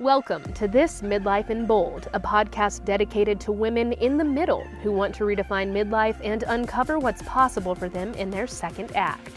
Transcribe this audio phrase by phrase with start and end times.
[0.00, 4.90] Welcome to This Midlife in Bold, a podcast dedicated to women in the middle who
[4.90, 9.30] want to redefine midlife and uncover what's possible for them in their second act.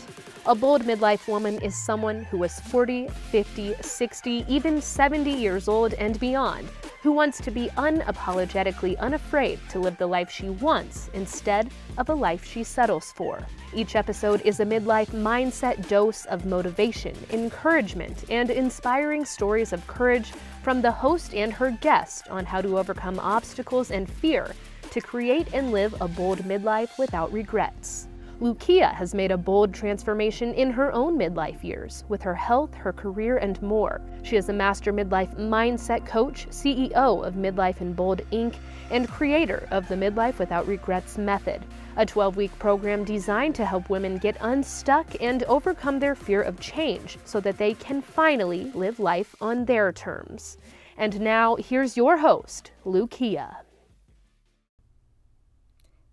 [0.47, 5.93] A bold midlife woman is someone who is 40, 50, 60, even 70 years old
[5.93, 6.67] and beyond,
[7.01, 12.13] who wants to be unapologetically unafraid to live the life she wants instead of a
[12.13, 13.45] life she settles for.
[13.73, 20.31] Each episode is a midlife mindset dose of motivation, encouragement, and inspiring stories of courage
[20.63, 24.53] from the host and her guest on how to overcome obstacles and fear
[24.91, 28.07] to create and live a bold midlife without regrets.
[28.39, 32.93] Lukia has made a bold transformation in her own midlife years with her health, her
[32.93, 33.99] career, and more.
[34.21, 38.53] She is a master midlife mindset coach, CEO of Midlife in Bold Inc.,
[38.91, 43.89] and creator of the Midlife Without Regrets method, a 12 week program designed to help
[43.89, 48.99] women get unstuck and overcome their fear of change so that they can finally live
[48.99, 50.59] life on their terms.
[50.95, 53.55] And now, here's your host, Lukia.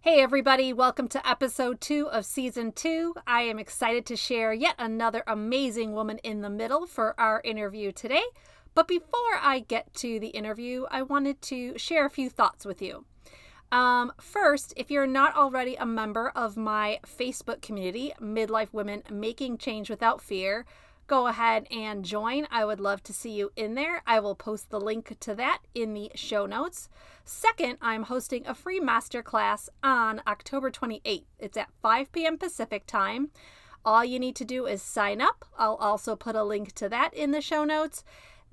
[0.04, 3.14] Hey, everybody, welcome to episode two of season two.
[3.26, 7.90] I am excited to share yet another amazing woman in the middle for our interview
[7.90, 8.20] today.
[8.74, 12.82] But before I get to the interview, I wanted to share a few thoughts with
[12.82, 13.06] you.
[13.72, 19.56] Um, first, if you're not already a member of my Facebook community, Midlife Women Making
[19.56, 20.66] Change Without Fear,
[21.06, 22.46] go ahead and join.
[22.50, 24.02] I would love to see you in there.
[24.06, 26.88] I will post the link to that in the show notes.
[27.24, 31.24] Second, I'm hosting a free masterclass on October 28th.
[31.38, 32.38] It's at 5 p.m.
[32.38, 33.30] Pacific time.
[33.84, 35.44] All you need to do is sign up.
[35.58, 38.02] I'll also put a link to that in the show notes.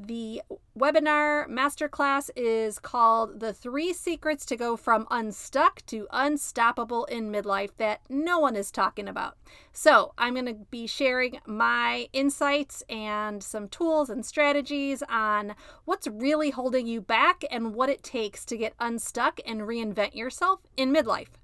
[0.04, 0.42] The
[0.76, 7.78] webinar masterclass is called The Three Secrets to Go From Unstuck to Unstoppable in Midlife
[7.78, 9.38] That No One is Talking About.
[9.72, 15.54] So, I'm going to be sharing my insights and some tools and strategies on
[15.86, 20.62] what's really holding you back and what it takes to get unstuck and reinvent yourself
[20.76, 21.38] in midlife.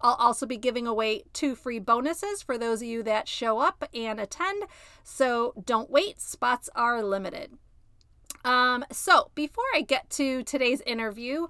[0.00, 3.88] I'll also be giving away two free bonuses for those of you that show up
[3.92, 4.62] and attend.
[5.02, 7.58] So don't wait, spots are limited.
[8.44, 11.46] Um, so before I get to today's interview,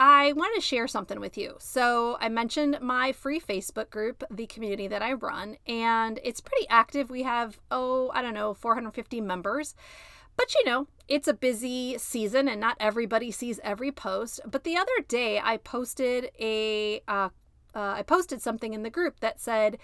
[0.00, 1.54] I want to share something with you.
[1.60, 6.66] So, I mentioned my free Facebook group, the community that I run, and it's pretty
[6.68, 7.08] active.
[7.08, 9.76] We have, oh, I don't know, 450 members.
[10.36, 14.40] But you know, it's a busy season and not everybody sees every post.
[14.44, 17.28] But the other day, I posted a, uh,
[17.74, 19.78] uh, I posted something in the group that said,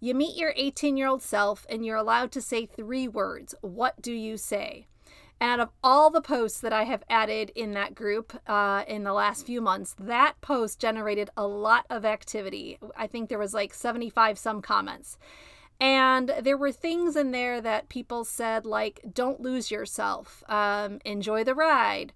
[0.00, 3.54] You meet your 18 year old self and you're allowed to say three words.
[3.60, 4.86] What do you say?
[5.42, 9.12] Out of all the posts that I have added in that group uh, in the
[9.12, 12.78] last few months, that post generated a lot of activity.
[12.96, 15.18] I think there was like 75 some comments.
[15.80, 21.42] And there were things in there that people said, like, don't lose yourself, um, enjoy
[21.42, 22.12] the ride,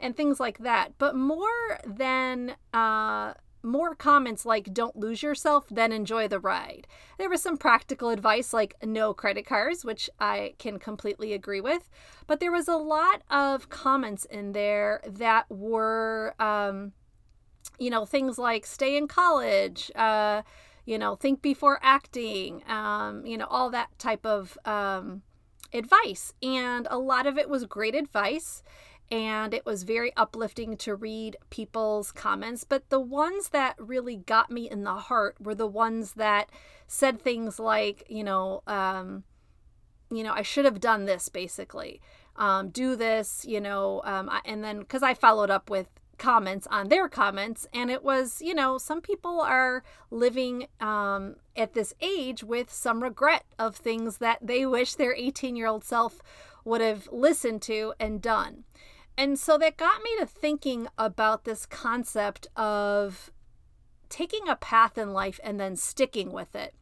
[0.00, 0.98] and things like that.
[0.98, 6.86] But more than uh, more comments like don't lose yourself, then enjoy the ride.
[7.18, 11.88] There was some practical advice like no credit cards, which I can completely agree with.
[12.26, 16.92] But there was a lot of comments in there that were, um,
[17.78, 20.42] you know, things like stay in college, uh,
[20.84, 25.22] you know, think before acting, um, you know, all that type of um,
[25.72, 26.32] advice.
[26.42, 28.62] And a lot of it was great advice
[29.10, 32.64] and it was very uplifting to read people's comments.
[32.64, 36.50] But the ones that really got me in the heart were the ones that
[36.86, 39.24] said things like, you know, um,
[40.10, 42.00] you know, I should have done this basically.
[42.36, 45.88] Um, do this, you know, um, and then because I followed up with
[46.18, 51.74] comments on their comments, and it was, you know, some people are living um, at
[51.74, 56.20] this age with some regret of things that they wish their 18 year old self
[56.64, 58.64] would have listened to and done.
[59.16, 63.30] And so that got me to thinking about this concept of
[64.08, 66.74] taking a path in life and then sticking with it.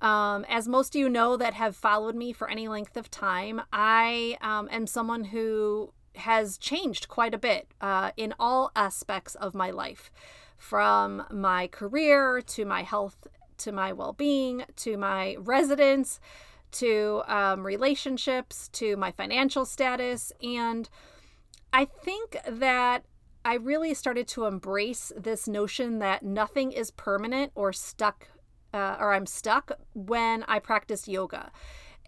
[0.00, 3.62] Um, as most of you know that have followed me for any length of time,
[3.72, 9.54] I um, am someone who has changed quite a bit uh, in all aspects of
[9.54, 10.10] my life
[10.56, 13.26] from my career to my health
[13.58, 16.20] to my well being to my residence
[16.72, 20.32] to um, relationships to my financial status.
[20.42, 20.88] And
[21.76, 23.04] I think that
[23.44, 28.28] I really started to embrace this notion that nothing is permanent or stuck,
[28.72, 31.52] uh, or I'm stuck when I practice yoga.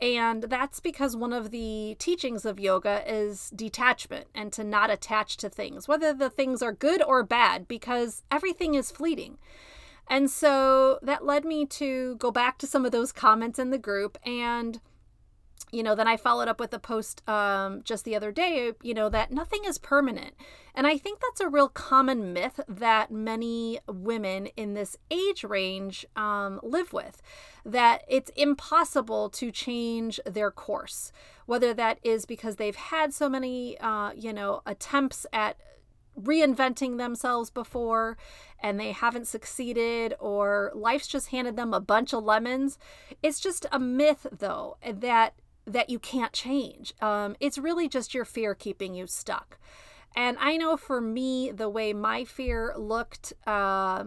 [0.01, 5.37] And that's because one of the teachings of yoga is detachment and to not attach
[5.37, 9.37] to things, whether the things are good or bad, because everything is fleeting.
[10.09, 13.77] And so that led me to go back to some of those comments in the
[13.77, 14.81] group and
[15.71, 18.95] you know, then I followed up with a post um, just the other day, you
[18.95, 20.35] know, that nothing is permanent.
[20.75, 26.07] And I think that's a real common myth that many women in this age range
[26.17, 27.21] um, live with
[27.65, 31.13] that it's impossible to change their course,
[31.47, 35.57] whether that is because they've had so many, uh, you know, attempts at
[36.21, 38.17] reinventing themselves before
[38.61, 42.79] and they haven't succeeded or life's just handed them a bunch of lemons.
[43.23, 45.35] It's just a myth though that
[45.69, 46.95] that you can't change.
[47.01, 49.59] Um, it's really just your fear keeping you stuck.
[50.17, 54.05] And I know for me, the way my fear looked, uh,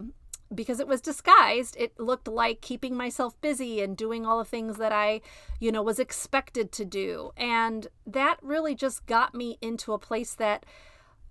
[0.54, 4.76] because it was disguised, it looked like keeping myself busy and doing all the things
[4.76, 5.22] that I,
[5.60, 7.30] you know, was expected to do.
[7.36, 10.66] And that really just got me into a place that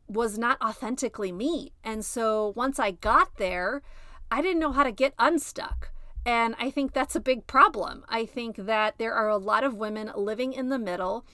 [0.08, 1.74] was not authentically me.
[1.84, 3.84] And so once I got there,
[4.32, 5.92] I didn't know how to get unstuck.
[6.26, 8.06] And I think that's a big problem.
[8.08, 11.26] I think that there are a lot of women living in the middle,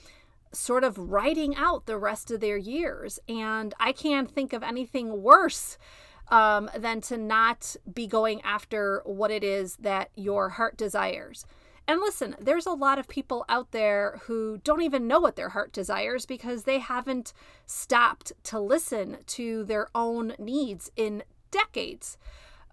[0.52, 3.18] sort of writing out the rest of their years.
[3.28, 5.76] And I can't think of anything worse
[6.30, 11.44] um, than to not be going after what it is that your heart desires.
[11.86, 15.48] And listen, there's a lot of people out there who don't even know what their
[15.50, 17.32] heart desires because they haven't
[17.64, 22.18] stopped to listen to their own needs in decades.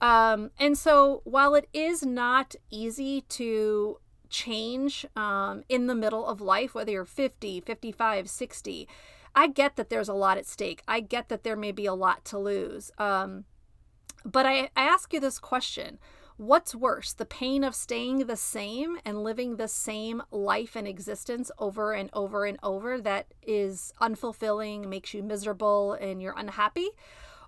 [0.02, 4.00] Um, and so while it is not easy to
[4.30, 8.88] change um, in the middle of life, whether you're 50, 55, 60,
[9.36, 10.82] I get that there's a lot at stake.
[10.88, 12.92] I get that there may be a lot to lose.
[12.98, 13.46] Um,
[14.24, 16.00] but I, I ask you this question
[16.38, 21.50] What's worse, the pain of staying the same and living the same life and existence
[21.58, 26.90] over and over and over that is unfulfilling, makes you miserable, and you're unhappy?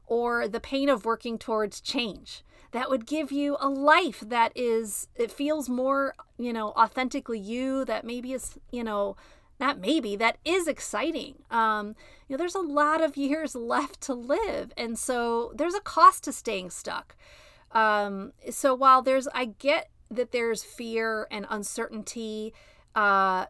[0.07, 2.43] Or the pain of working towards change.
[2.71, 7.85] That would give you a life that is it feels more you know authentically you
[7.85, 9.15] that maybe is you know
[9.59, 11.35] not maybe that is exciting.
[11.51, 11.95] Um
[12.27, 16.23] you know there's a lot of years left to live and so there's a cost
[16.23, 17.15] to staying stuck.
[17.71, 22.53] Um so while there's i get that there's fear and uncertainty
[22.95, 23.45] uh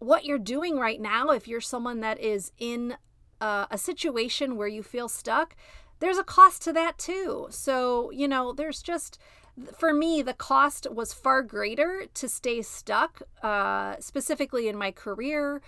[0.00, 2.96] what you're doing right now if you're someone that is in
[3.40, 5.54] uh, a situation where you feel stuck,
[6.00, 7.48] there's a cost to that too.
[7.50, 9.18] So, you know, there's just,
[9.76, 15.60] for me, the cost was far greater to stay stuck, uh, specifically in my career,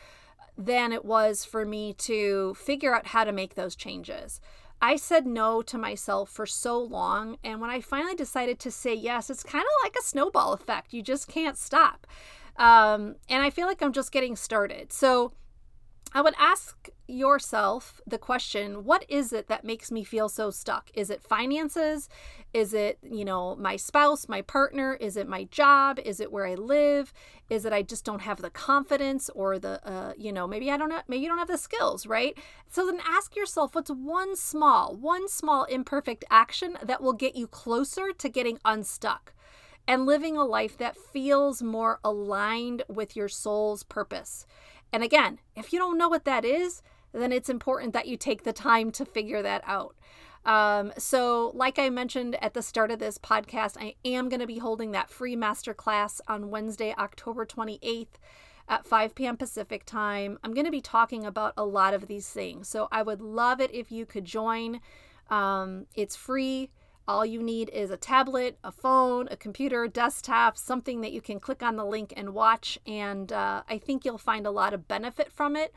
[0.57, 4.41] than it was for me to figure out how to make those changes.
[4.83, 7.37] I said no to myself for so long.
[7.45, 10.93] And when I finally decided to say yes, it's kind of like a snowball effect.
[10.93, 12.07] You just can't stop.
[12.57, 14.93] Um, and I feel like I'm just getting started.
[14.93, 15.33] So,
[16.13, 20.91] I would ask yourself the question what is it that makes me feel so stuck?
[20.95, 22.09] Is it finances?
[22.53, 24.95] Is it, you know, my spouse, my partner?
[24.95, 26.01] Is it my job?
[26.05, 27.13] Is it where I live?
[27.49, 30.77] Is it I just don't have the confidence or the, uh, you know, maybe I
[30.77, 32.37] don't know, maybe you don't have the skills, right?
[32.69, 37.47] So then ask yourself what's one small, one small imperfect action that will get you
[37.47, 39.33] closer to getting unstuck
[39.87, 44.47] and living a life that feels more aligned with your soul's purpose.
[44.93, 46.83] And again, if you don't know what that is,
[47.13, 49.97] then it's important that you take the time to figure that out.
[50.45, 54.47] Um, so, like I mentioned at the start of this podcast, I am going to
[54.47, 58.19] be holding that free masterclass on Wednesday, October 28th
[58.67, 59.37] at 5 p.m.
[59.37, 60.39] Pacific time.
[60.43, 62.69] I'm going to be talking about a lot of these things.
[62.69, 64.81] So, I would love it if you could join.
[65.29, 66.71] Um, it's free.
[67.11, 71.41] All you need is a tablet, a phone, a computer, desktop, something that you can
[71.41, 72.79] click on the link and watch.
[72.87, 75.75] And uh, I think you'll find a lot of benefit from it.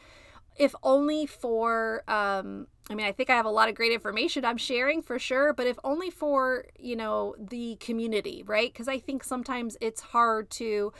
[0.57, 4.45] If only for, um, I mean, I think I have a lot of great information
[4.45, 8.71] I'm sharing for sure, but if only for, you know, the community, right?
[8.71, 10.93] Because I think sometimes it's hard to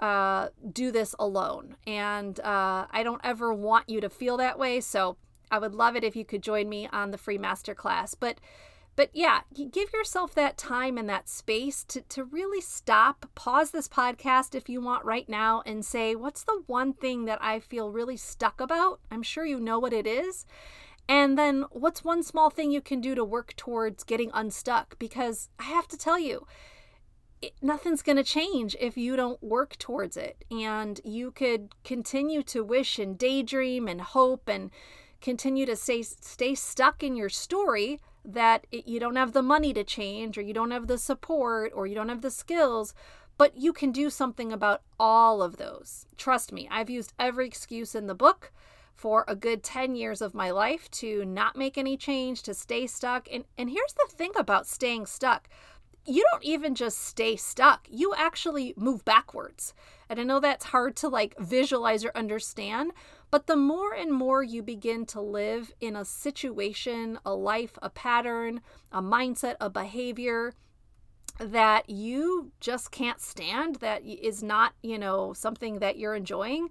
[0.00, 1.76] uh, do this alone.
[1.86, 4.80] And uh, I don't ever want you to feel that way.
[4.80, 5.18] So
[5.50, 8.14] I would love it if you could join me on the free masterclass.
[8.18, 8.40] But
[8.98, 13.86] but yeah, give yourself that time and that space to, to really stop, pause this
[13.86, 17.92] podcast if you want right now, and say, what's the one thing that I feel
[17.92, 18.98] really stuck about?
[19.08, 20.46] I'm sure you know what it is.
[21.08, 24.98] And then what's one small thing you can do to work towards getting unstuck?
[24.98, 26.48] Because I have to tell you,
[27.40, 30.44] it, nothing's going to change if you don't work towards it.
[30.50, 34.72] And you could continue to wish and daydream and hope and
[35.20, 39.72] continue to stay, stay stuck in your story that it, you don't have the money
[39.72, 42.94] to change or you don't have the support or you don't have the skills,
[43.36, 46.06] but you can do something about all of those.
[46.16, 48.52] Trust me, I've used every excuse in the book
[48.94, 52.86] for a good 10 years of my life to not make any change, to stay
[52.86, 53.28] stuck.
[53.32, 55.48] And, and here's the thing about staying stuck
[56.08, 59.74] you don't even just stay stuck, you actually move backwards.
[60.08, 62.92] And I know that's hard to like visualize or understand,
[63.30, 67.90] but the more and more you begin to live in a situation, a life, a
[67.90, 70.54] pattern, a mindset, a behavior
[71.38, 76.68] that you just can't stand, that is not, you know, something that you're enjoying,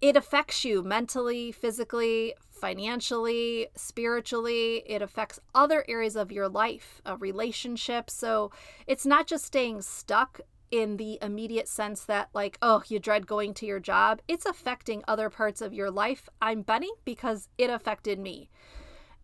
[0.00, 4.82] it affects you mentally, physically, financially, spiritually.
[4.86, 8.08] It affects other areas of your life, uh, a relationship.
[8.08, 8.50] So
[8.86, 10.40] it's not just staying stuck
[10.70, 14.20] in the immediate sense that, like, oh, you dread going to your job.
[14.28, 16.28] It's affecting other parts of your life.
[16.40, 18.50] I'm betting because it affected me.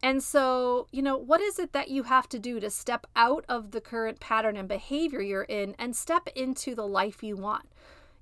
[0.03, 3.45] And so, you know, what is it that you have to do to step out
[3.49, 7.67] of the current pattern and behavior you're in and step into the life you want?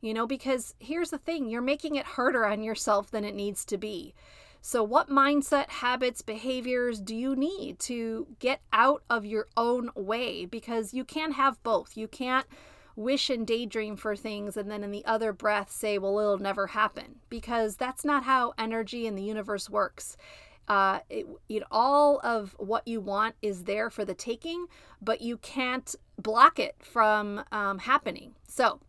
[0.04, 3.64] you know, because here's the thing you're making it harder on yourself than it needs
[3.64, 4.14] to be.
[4.60, 10.44] So, what mindset, habits, behaviors do you need to get out of your own way?
[10.44, 11.96] Because you can't have both.
[11.96, 12.46] You can't
[12.96, 16.68] wish and daydream for things and then in the other breath say, well, it'll never
[16.68, 17.16] happen.
[17.28, 20.16] Because that's not how energy in the universe works.
[20.66, 24.66] Uh, it, it, all of what you want is there for the taking,
[25.02, 28.34] but you can't block it from um, happening.
[28.48, 28.80] So,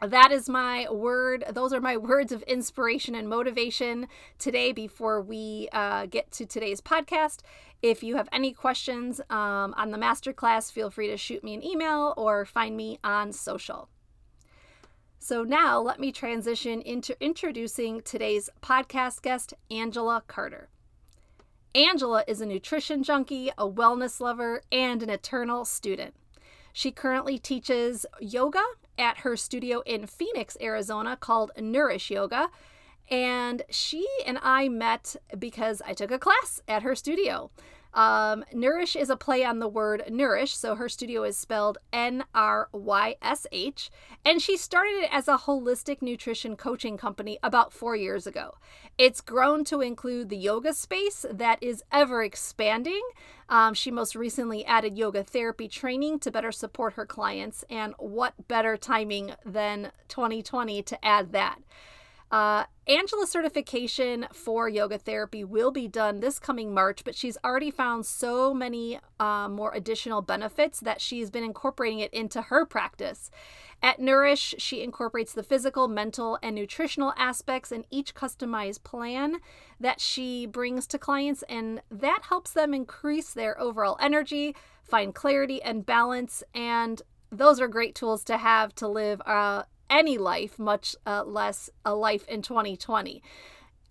[0.00, 1.44] that is my word.
[1.52, 6.80] Those are my words of inspiration and motivation today before we uh, get to today's
[6.80, 7.40] podcast.
[7.82, 11.64] If you have any questions um, on the masterclass, feel free to shoot me an
[11.64, 13.88] email or find me on social.
[15.18, 20.68] So, now let me transition into introducing today's podcast guest, Angela Carter.
[21.74, 26.14] Angela is a nutrition junkie, a wellness lover, and an eternal student.
[26.72, 28.62] She currently teaches yoga
[28.98, 32.48] at her studio in Phoenix, Arizona, called Nourish Yoga.
[33.08, 37.50] And she and I met because I took a class at her studio.
[37.96, 42.24] Um, Nourish is a play on the word nourish, so her studio is spelled N
[42.34, 43.90] R Y S H,
[44.22, 48.54] and she started it as a holistic nutrition coaching company about four years ago.
[48.98, 53.02] It's grown to include the yoga space that is ever expanding.
[53.48, 58.34] Um, she most recently added yoga therapy training to better support her clients, and what
[58.46, 61.60] better timing than 2020 to add that?
[62.30, 67.70] Uh, Angela's certification for yoga therapy will be done this coming March, but she's already
[67.70, 73.30] found so many uh, more additional benefits that she's been incorporating it into her practice.
[73.82, 79.36] At Nourish, she incorporates the physical, mental, and nutritional aspects in each customized plan
[79.78, 85.62] that she brings to clients, and that helps them increase their overall energy, find clarity
[85.62, 90.96] and balance, and those are great tools to have to live uh, any life, much
[91.06, 93.22] uh, less a life in 2020.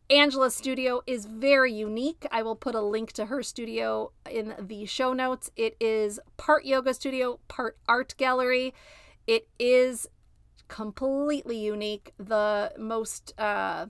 [0.09, 2.27] Angela's studio is very unique.
[2.31, 5.49] I will put a link to her studio in the show notes.
[5.55, 8.73] It is part yoga studio, part art gallery.
[9.25, 10.07] It is
[10.67, 13.87] completely unique, the most uh,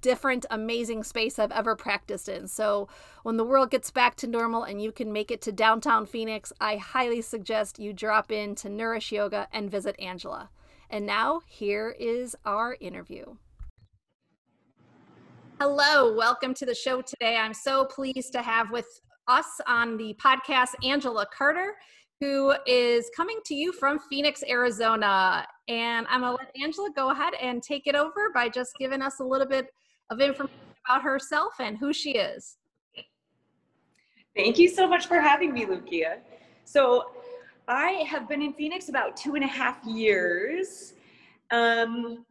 [0.00, 2.48] different, amazing space I've ever practiced in.
[2.48, 2.88] So,
[3.22, 6.52] when the world gets back to normal and you can make it to downtown Phoenix,
[6.60, 10.48] I highly suggest you drop in to Nourish Yoga and visit Angela.
[10.90, 13.24] And now, here is our interview.
[15.60, 17.36] Hello, welcome to the show today.
[17.36, 18.86] I'm so pleased to have with
[19.26, 21.74] us on the podcast Angela Carter,
[22.20, 25.46] who is coming to you from Phoenix, Arizona.
[25.66, 29.02] And I'm going to let Angela go ahead and take it over by just giving
[29.02, 29.66] us a little bit
[30.10, 30.54] of information
[30.86, 32.58] about herself and who she is.
[34.36, 36.18] Thank you so much for having me, Lukia.
[36.64, 37.06] So,
[37.68, 40.94] I have been in Phoenix about two and a half years.
[41.50, 42.24] Um,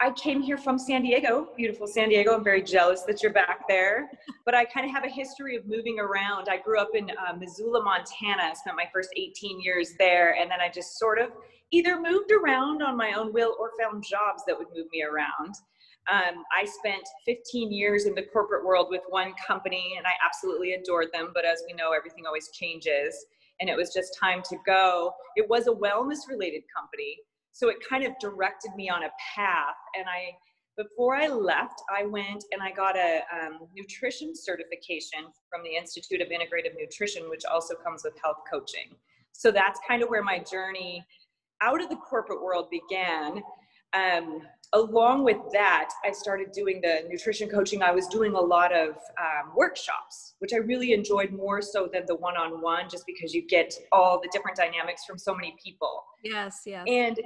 [0.00, 2.34] I came here from San Diego, beautiful San Diego.
[2.34, 4.10] I'm very jealous that you're back there.
[4.44, 6.48] But I kind of have a history of moving around.
[6.50, 8.54] I grew up in uh, Missoula, Montana.
[8.54, 10.34] Spent my first 18 years there.
[10.34, 11.30] And then I just sort of
[11.70, 15.54] either moved around on my own will or found jobs that would move me around.
[16.10, 20.74] Um, I spent 15 years in the corporate world with one company and I absolutely
[20.74, 21.30] adored them.
[21.32, 23.24] But as we know, everything always changes
[23.62, 25.12] and it was just time to go.
[25.36, 27.16] It was a wellness related company.
[27.52, 29.76] So it kind of directed me on a path.
[29.96, 30.32] And I,
[30.76, 36.20] before I left, I went and I got a um, nutrition certification from the Institute
[36.20, 38.96] of Integrative Nutrition, which also comes with health coaching.
[39.30, 41.06] So that's kind of where my journey
[41.62, 43.44] out of the corporate world began.
[43.94, 47.82] Um, along with that, I started doing the nutrition coaching.
[47.82, 52.04] I was doing a lot of um, workshops, which I really enjoyed more so than
[52.06, 55.54] the one on one, just because you get all the different dynamics from so many
[55.62, 56.04] people.
[56.24, 56.84] Yes, yes.
[56.88, 57.20] And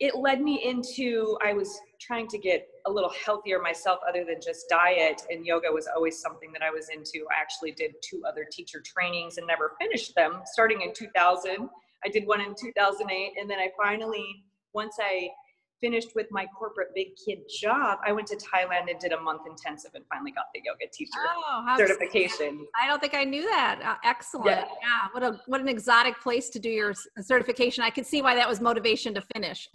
[0.00, 4.40] it led me into, I was trying to get a little healthier myself other than
[4.42, 7.26] just diet, and yoga was always something that I was into.
[7.30, 11.68] I actually did two other teacher trainings and never finished them, starting in 2000.
[12.02, 15.28] I did one in 2008, and then I finally, once I
[15.80, 19.42] finished with my corporate big kid job, I went to Thailand and did a month
[19.48, 22.66] intensive and finally got the yoga teacher oh, certification.
[22.80, 23.80] I don't think I knew that.
[23.82, 24.46] Uh, excellent.
[24.46, 24.64] Yeah.
[24.82, 25.08] yeah.
[25.12, 27.84] What a what an exotic place to do your certification.
[27.84, 29.68] I could see why that was motivation to finish.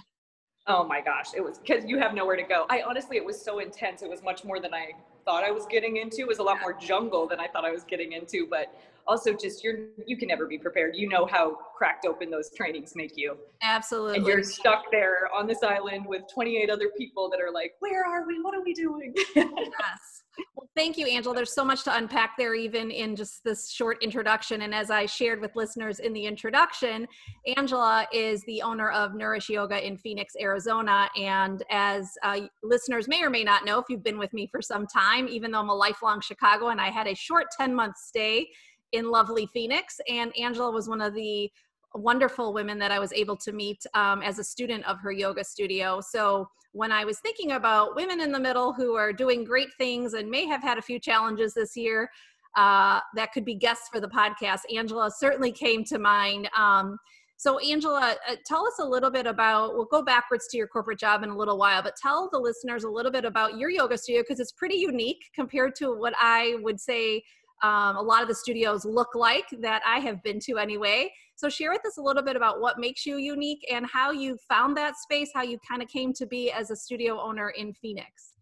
[0.68, 2.66] Oh my gosh, it was because you have nowhere to go.
[2.72, 4.02] I honestly, it was so intense.
[4.02, 4.94] It was much more than I
[5.24, 6.22] thought I was getting into.
[6.22, 8.74] It was a lot more jungle than I thought I was getting into, but
[9.08, 10.96] also just you're you can never be prepared.
[10.96, 13.38] You know how cracked open those trainings make you.
[13.62, 14.18] Absolutely.
[14.18, 18.06] And you're stuck there on this island with 28 other people that are like, "Where
[18.06, 18.42] are we?
[18.42, 20.24] What are we doing?" yes.
[20.56, 21.34] Well, thank you, Angela.
[21.34, 24.64] There's so much to unpack there, even in just this short introduction.
[24.64, 27.08] And as I shared with listeners in the introduction,
[27.56, 31.10] Angela is the owner of Nourish Yoga in Phoenix, Arizona.
[31.16, 34.62] And as uh, listeners may or may not know, if you've been with me for
[34.62, 37.96] some time, even though I'm a lifelong Chicago and I had a short 10 month
[37.98, 38.48] stay
[38.96, 40.00] in lovely Phoenix.
[40.10, 41.52] And Angela was one of the
[41.94, 45.44] wonderful women that I was able to meet um, as a student of her yoga
[45.44, 46.02] studio.
[46.02, 50.14] So when I was thinking about women in the middle who are doing great things
[50.14, 52.10] and may have had a few challenges this year,
[52.58, 56.50] uh, that could be guests for the podcast, Angela certainly came to mind.
[56.58, 56.98] Um,
[57.38, 61.00] so, Angela, uh, tell us a little bit about, we'll go backwards to your corporate
[61.00, 63.98] job in a little while, but tell the listeners a little bit about your yoga
[63.98, 67.24] studio because it's pretty unique compared to what I would say
[67.66, 71.12] um, a lot of the studios look like that I have been to anyway.
[71.36, 74.38] So, share with us a little bit about what makes you unique and how you
[74.48, 77.74] found that space, how you kind of came to be as a studio owner in
[77.74, 78.34] Phoenix.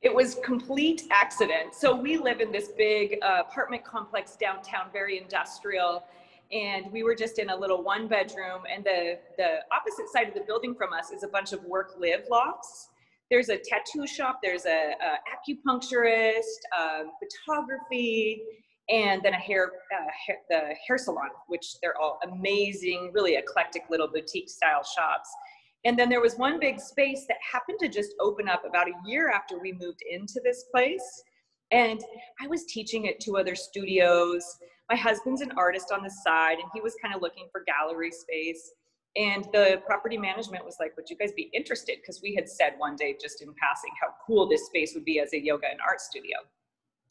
[0.00, 1.74] It was complete accident.
[1.74, 6.04] So, we live in this big uh, apartment complex downtown, very industrial.
[6.50, 10.34] And we were just in a little one bedroom, and the, the opposite side of
[10.34, 12.88] the building from us is a bunch of work live lofts
[13.32, 16.42] there's a tattoo shop, there's a, a acupuncturist,
[16.78, 18.42] um, photography,
[18.90, 23.84] and then a hair, uh, hair, the hair salon, which they're all amazing, really eclectic
[23.88, 25.30] little boutique style shops.
[25.86, 29.08] And then there was one big space that happened to just open up about a
[29.08, 31.22] year after we moved into this place.
[31.70, 32.04] And
[32.38, 34.44] I was teaching at two other studios.
[34.90, 38.10] My husband's an artist on the side, and he was kind of looking for gallery
[38.10, 38.72] space.
[39.14, 41.98] And the property management was like, would you guys be interested?
[42.00, 45.20] Because we had said one day, just in passing, how cool this space would be
[45.20, 46.38] as a yoga and art studio.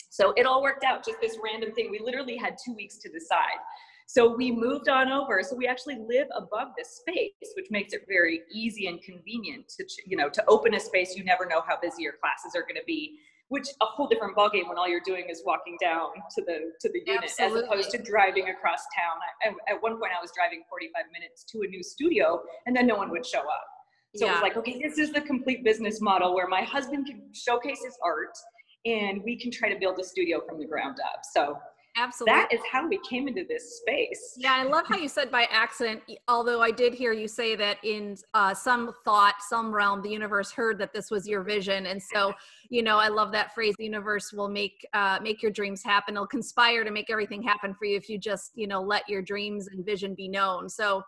[0.10, 1.90] So it all worked out, just this random thing.
[1.92, 3.60] We literally had two weeks to decide.
[4.08, 5.42] So we moved on over.
[5.42, 9.86] So we actually live above this space, which makes it very easy and convenient to,
[10.06, 11.16] you know, to open a space.
[11.16, 13.20] You never know how busy your classes are going to be
[13.52, 16.90] which a whole different ballgame when all you're doing is walking down to the to
[16.90, 17.60] the unit Absolutely.
[17.60, 19.18] as opposed to driving across town.
[19.44, 22.88] I, at one point, I was driving 45 minutes to a new studio, and then
[22.88, 23.68] no one would show up.
[24.16, 24.32] So yeah.
[24.32, 27.84] it was like, okay, this is the complete business model where my husband can showcase
[27.84, 28.38] his art,
[28.86, 31.20] and we can try to build a studio from the ground up.
[31.34, 31.58] So
[31.98, 32.40] Absolutely.
[32.40, 34.36] That is how we came into this space.
[34.38, 37.78] Yeah, I love how you said by accident, although I did hear you say that
[37.84, 41.88] in uh, some thought, some realm, the universe heard that this was your vision.
[41.88, 42.34] And so,
[42.70, 46.16] you know, I love that phrase, the universe will make, uh, make your dreams happen.
[46.16, 49.22] It'll conspire to make everything happen for you if you just, you know, let your
[49.22, 50.70] dreams and vision be known.
[50.70, 51.04] So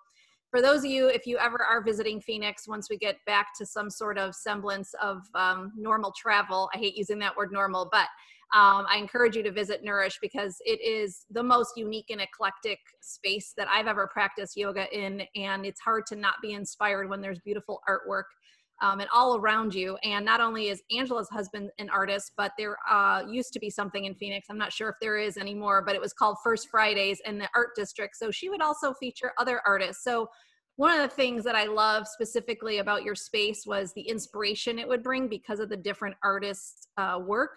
[0.51, 3.65] for those of you, if you ever are visiting Phoenix, once we get back to
[3.65, 8.07] some sort of semblance of um, normal travel, I hate using that word normal, but
[8.53, 12.77] um, I encourage you to visit Nourish because it is the most unique and eclectic
[13.01, 15.23] space that I've ever practiced yoga in.
[15.35, 18.25] And it's hard to not be inspired when there's beautiful artwork
[18.83, 19.97] um, and all around you.
[20.03, 24.05] And not only is Angela's husband an artist, but there uh, used to be something
[24.05, 24.45] in Phoenix.
[24.51, 27.49] I'm not sure if there is anymore, but it was called First Fridays in the
[27.55, 28.17] art district.
[28.17, 30.03] So she would also feature other artists.
[30.03, 30.29] So
[30.75, 34.87] one of the things that I love specifically about your space was the inspiration it
[34.87, 37.51] would bring because of the different artists' uh, work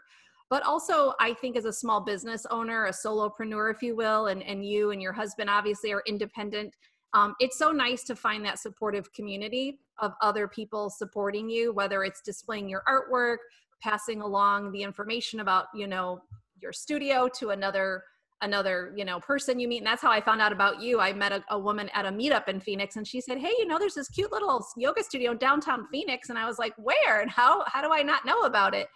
[0.51, 4.43] but also i think as a small business owner a solopreneur if you will and,
[4.43, 6.75] and you and your husband obviously are independent
[7.15, 12.05] um, it's so nice to find that supportive community of other people supporting you whether
[12.05, 13.39] it's displaying your artwork
[13.83, 16.21] passing along the information about you know
[16.61, 18.03] your studio to another
[18.43, 19.79] another you know person you meet.
[19.79, 21.01] And that's how i found out about you.
[21.01, 23.67] I met a, a, woman at a meetup in phoenix and she said hey you
[23.67, 26.29] know there's this cute little yoga studio in downtown phoenix.
[26.29, 27.21] And i was like where?
[27.21, 28.89] And how how do i not know about it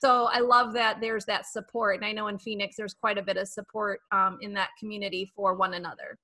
[0.00, 1.96] so I love that there's that support.
[1.96, 5.30] And I know in Phoenix, there's quite a bit of support um, in that community
[5.34, 6.18] for one another.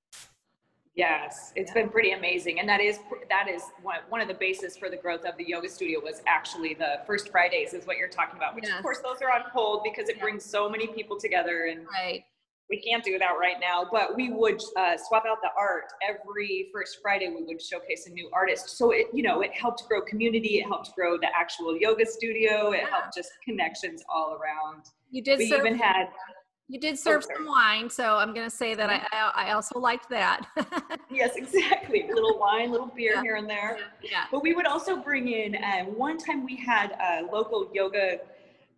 [0.95, 1.81] Yes, it's yeah.
[1.81, 4.95] been pretty amazing, and that is that is one, one of the bases for the
[4.95, 8.55] growth of the yoga studio was actually the first Fridays is what you're talking about.
[8.55, 8.77] Which yes.
[8.77, 10.23] of course those are on hold because it yeah.
[10.23, 12.23] brings so many people together, and right
[12.69, 16.69] we can't do that right now, but we would uh, swap out the art every
[16.73, 17.29] first Friday.
[17.29, 18.77] We would showcase a new artist.
[18.77, 20.59] So it, you know, it helped grow community.
[20.59, 22.71] It helped grow the actual yoga studio.
[22.71, 22.89] It yeah.
[22.89, 24.85] helped just connections all around.
[25.11, 25.37] You did.
[25.37, 26.07] We even had
[26.67, 29.51] You did serve Oh, some wine, so I'm going to say that I, I I
[29.53, 30.47] also liked that.
[31.11, 32.05] Yes, exactly.
[32.13, 33.21] little wine, little beer Yeah.
[33.21, 33.77] here and there.
[34.01, 34.25] yeah.
[34.31, 38.17] But we would also bring in, um, one time we had a local yoga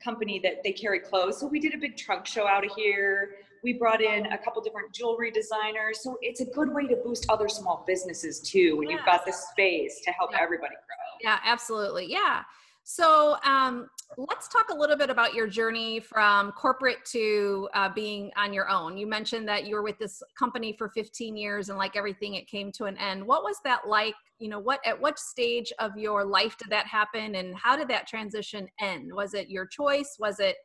[0.03, 1.39] company that they carry clothes.
[1.39, 3.29] So we did a big trunk show out of here.
[3.63, 6.01] We brought in a couple different jewelry designers.
[6.01, 9.33] So it's a good way to boost other small businesses too when you've got the
[9.33, 10.39] space to help Yeah.
[10.41, 10.97] everybody grow.
[11.21, 12.05] Yeah, absolutely.
[12.09, 12.43] Yeah.
[12.83, 18.31] So um, let's talk a little bit about your journey from corporate to uh, being
[18.37, 18.97] on your own.
[18.97, 22.47] You mentioned that you were with this company for 15 years and like everything, it
[22.47, 23.25] came to an end.
[23.25, 24.15] What was that like?
[24.39, 27.89] You know, what at what stage of your life did that happen and how did
[27.89, 29.11] that transition end?
[29.13, 30.15] Was it your choice?
[30.19, 30.55] Was it,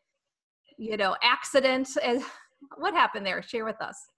[0.79, 1.89] you know, accident?
[2.77, 3.43] What happened there?
[3.43, 4.09] Share with us.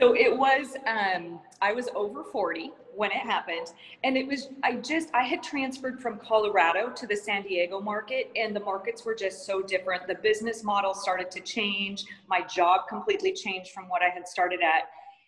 [0.00, 3.74] So it was, um, I was over 40 when it happened.
[4.02, 8.30] And it was, I just, I had transferred from Colorado to the San Diego market,
[8.34, 10.06] and the markets were just so different.
[10.06, 12.04] The business model started to change.
[12.28, 14.84] My job completely changed from what I had started at.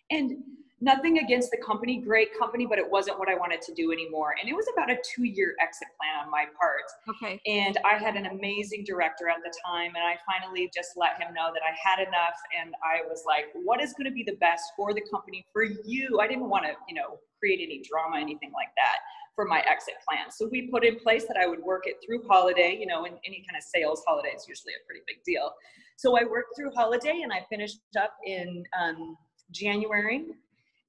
[0.09, 0.37] And
[0.83, 4.35] nothing against the company, great company, but it wasn't what I wanted to do anymore.
[4.39, 6.83] And it was about a two year exit plan on my part.
[7.15, 7.39] Okay.
[7.47, 11.33] And I had an amazing director at the time, and I finally just let him
[11.33, 12.35] know that I had enough.
[12.59, 15.63] And I was like, what is going to be the best for the company, for
[15.63, 16.19] you?
[16.19, 18.99] I didn't want to, you know, create any drama, anything like that
[19.35, 20.31] for my exit plan.
[20.31, 23.13] So we put in place that I would work it through holiday, you know, in
[23.25, 25.51] any kind of sales holiday is usually a pretty big deal.
[25.97, 29.17] So I worked through holiday and I finished up in um,
[29.51, 30.25] January.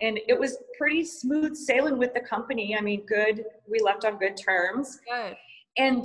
[0.04, 2.76] And it was pretty smooth sailing with the company.
[2.76, 3.46] I mean, good.
[3.66, 5.36] We left on good terms Good.
[5.76, 6.04] And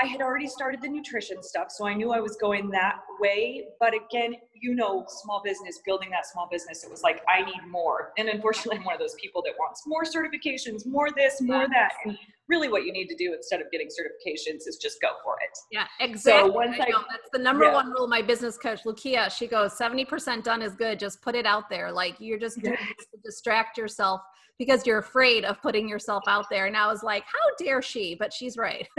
[0.00, 3.64] I had already started the nutrition stuff, so I knew I was going that way.
[3.80, 7.66] But again, you know, small business, building that small business, it was like, I need
[7.70, 8.12] more.
[8.18, 11.92] And unfortunately, I'm one of those people that wants more certifications, more this, more that.
[12.04, 15.36] And really, what you need to do instead of getting certifications is just go for
[15.42, 15.56] it.
[15.72, 16.50] Yeah, exactly.
[16.50, 17.04] once I I- know.
[17.10, 17.74] That's the number yeah.
[17.74, 18.08] one rule.
[18.08, 20.98] My business coach, Lukia, she goes, 70% done is good.
[20.98, 21.90] Just put it out there.
[21.90, 24.20] Like you're just doing this to distract yourself
[24.58, 26.66] because you're afraid of putting yourself out there.
[26.66, 28.14] And I was like, how dare she?
[28.18, 28.88] But she's right.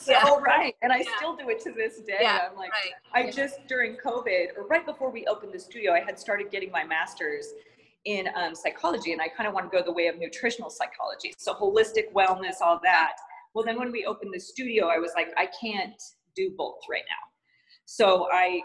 [0.00, 0.30] So Yeah.
[0.40, 1.16] right, and I Yeah.
[1.16, 2.18] still do it to this day.
[2.20, 2.92] Yeah, I'm like, right.
[3.12, 3.30] I Yeah.
[3.30, 6.84] just during COVID or right before we opened the studio, I had started getting my
[6.84, 7.52] master's
[8.04, 11.34] in um, psychology, and I kind of want to go the way of nutritional psychology,
[11.36, 13.16] so holistic wellness, all that.
[13.52, 16.00] Well, then when we opened the studio, I was like, I can't
[16.34, 17.24] do both right now,
[17.84, 18.62] so I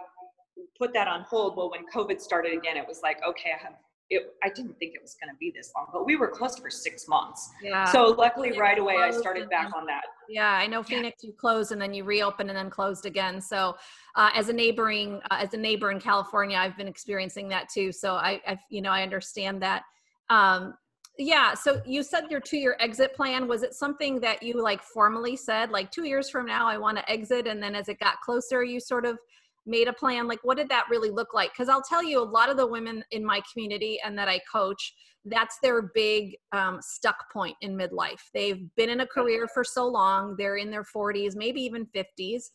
[0.78, 1.58] put that on hold.
[1.58, 3.74] Well, when COVID started again, it was like, okay, I have.
[4.14, 6.60] It, I didn't think it was going to be this long, but we were closed
[6.60, 7.50] for six months.
[7.62, 7.86] Yeah.
[7.86, 10.04] So luckily, Yeah, right away, I started back then- on that.
[10.30, 11.24] Yeah, I know Phoenix.
[11.24, 13.42] You closed and then you reopened and then closed again.
[13.42, 13.76] So,
[14.16, 17.92] uh, as a neighboring, uh, as a neighbor in California, I've been experiencing that too.
[17.92, 19.84] So I, I you know, I understand that.
[20.30, 20.76] Um,
[21.18, 21.54] yeah.
[21.54, 23.48] So you said your two-year exit plan.
[23.48, 26.98] Was it something that you like formally said, like two years from now, I want
[26.98, 29.20] to exit, and then as it got closer, you sort of
[29.66, 30.28] made a plan?
[30.28, 31.52] Like, what did that really look like?
[31.54, 34.40] Because I'll tell you, a lot of the women in my community and that I
[34.52, 34.94] coach,
[35.26, 38.22] that's their big um, stuck point in midlife.
[38.34, 42.52] They've been in a career for so long, they're in their 40s, maybe even 50s,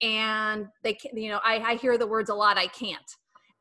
[0.00, 2.56] and they, can, you know, I, I hear the words a lot.
[2.56, 3.10] I can't,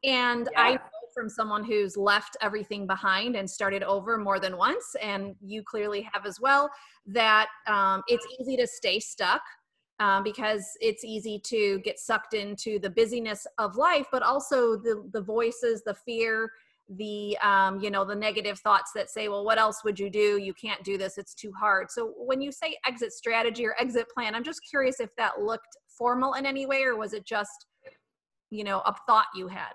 [0.04, 0.76] and I Yeah.
[0.76, 0.80] know
[1.14, 6.08] from someone who's left everything behind and started over more than once, and you clearly
[6.12, 6.70] have as well,
[7.06, 9.42] that um, it's easy to stay stuck
[10.04, 15.10] um, because it's easy to get sucked into the busyness of life, but also the
[15.14, 16.52] the voices, the fear,
[16.90, 20.38] the um, you know the negative thoughts that say, well, what else would you do?
[20.38, 21.18] You can't do this.
[21.18, 21.90] It's too hard.
[21.90, 25.78] So when you say exit strategy or exit plan, I'm just curious if that looked
[25.88, 27.66] formal in any way, or was it just
[28.50, 29.72] you know a thought you had?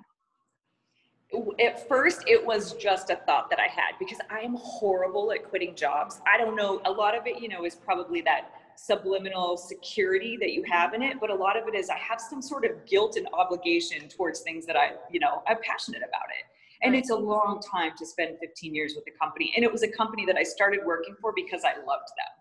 [1.60, 5.44] at first it was just a thought that i had because i am horrible at
[5.44, 9.56] quitting jobs i don't know a lot of it you know is probably that subliminal
[9.56, 12.40] security that you have in it but a lot of it is i have some
[12.40, 16.44] sort of guilt and obligation towards things that i you know i'm passionate about it
[16.80, 17.00] and Right.
[17.00, 19.88] it's a long time to spend 15 years with a company and it was a
[19.90, 22.34] company that i started working for because i loved them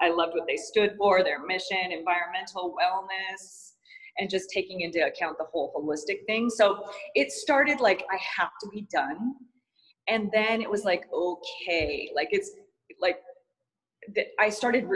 [0.00, 3.68] i loved what they stood for their mission environmental wellness
[4.18, 6.50] and just taking into account the whole holistic thing.
[6.50, 9.34] So it started like I have to be done.
[10.08, 12.50] And then it was like, okay, like it's
[13.00, 13.18] like
[14.38, 14.88] I started,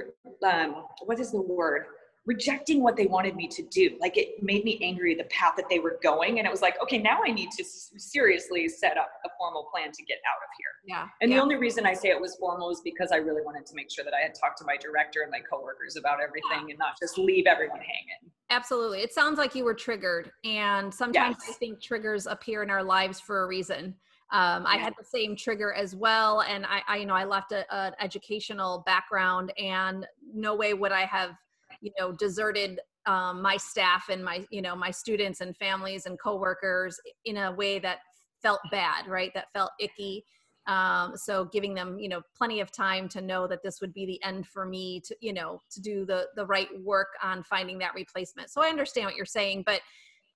[0.43, 1.87] um, what is the word?
[2.25, 3.97] Rejecting what they wanted me to do.
[4.01, 6.39] Like it made me angry the path that they were going.
[6.39, 9.91] And it was like, okay, now I need to seriously set up a formal plan
[9.91, 10.69] to get out of here.
[10.87, 11.09] Yeah.
[11.21, 11.39] And yeah.
[11.39, 13.91] the only reason I say it was formal is because I really wanted to make
[13.91, 16.97] sure that I had talked to my director and my coworkers about everything and not
[17.01, 18.31] just leave everyone hanging.
[18.51, 19.01] Absolutely.
[19.01, 20.31] It sounds like you were triggered.
[20.45, 23.97] And sometimes I think triggers appear in our lives for a reason.
[24.33, 26.41] Um, I had the same trigger as well.
[26.41, 30.91] And I, I you know, I left a, an educational background and no way would
[30.91, 31.37] I have,
[31.83, 36.19] you know, deserted um, my staff and my you know my students and families and
[36.21, 37.99] coworkers in a way that
[38.41, 39.33] felt bad right?
[39.35, 40.25] That felt icky.
[40.69, 44.07] Um, so giving them you know plenty of time to know that this would be
[44.07, 47.79] the end for me to you know to do the the right work on finding
[47.79, 48.51] that replacement.
[48.51, 49.81] So i understand what you're saying but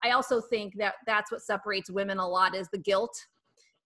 [0.02, 3.16] i also think that that's what separates women a lot is the guilt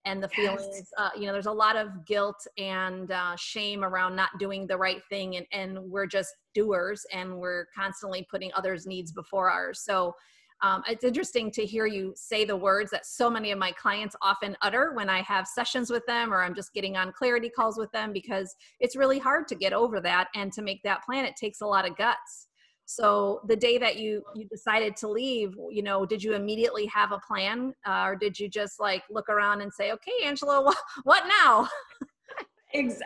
[0.04, 0.90] and the feelings yes.
[0.98, 4.76] uh, you know there's a lot of guilt and uh, shame around not doing the
[4.76, 9.82] right thing and, and we're just doers and we're constantly putting others needs before ours.
[9.84, 10.14] So
[10.62, 14.14] um, it's interesting to hear you say the words that so many of my clients
[14.20, 17.78] often utter when i have sessions with them or i'm just getting on clarity calls
[17.78, 21.24] with them because it's really hard to get over that and to make that plan.
[21.24, 22.48] It takes a lot of guts
[22.90, 27.12] so the day that you you decided to leave you know did you immediately have
[27.12, 30.76] a plan uh, or did you just like look around and say okay angela what,
[31.04, 31.68] what now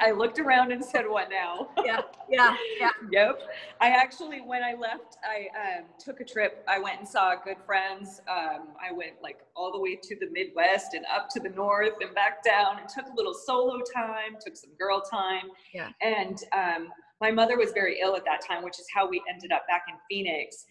[0.00, 2.90] I looked around and said, "What now?" Yeah, yeah, yeah.
[3.12, 3.40] yep.
[3.80, 6.64] I actually, when I left, I um, took a trip.
[6.68, 8.20] I went and saw good friends.
[8.28, 11.94] Um, I went like all the way to the Midwest and up to the North
[12.00, 15.50] and back down, and took a little solo time, took some girl time.
[15.72, 15.90] Yeah.
[16.02, 16.88] And um,
[17.20, 19.84] my mother was very ill at that time, which is how we ended up back
[19.88, 20.64] in Phoenix.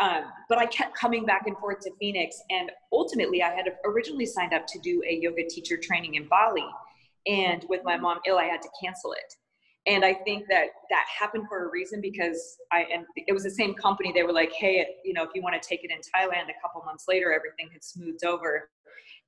[0.00, 2.40] Um, but I kept coming back and forth to Phoenix.
[2.50, 6.66] And ultimately, I had originally signed up to do a yoga teacher training in Bali.
[7.26, 9.34] And with my mom ill, I had to cancel it.
[9.86, 13.50] And I think that that happened for a reason because I, and it was the
[13.50, 14.12] same company.
[14.12, 16.60] They were like, hey, you know, if you want to take it in Thailand, a
[16.62, 18.70] couple months later, everything had smoothed over.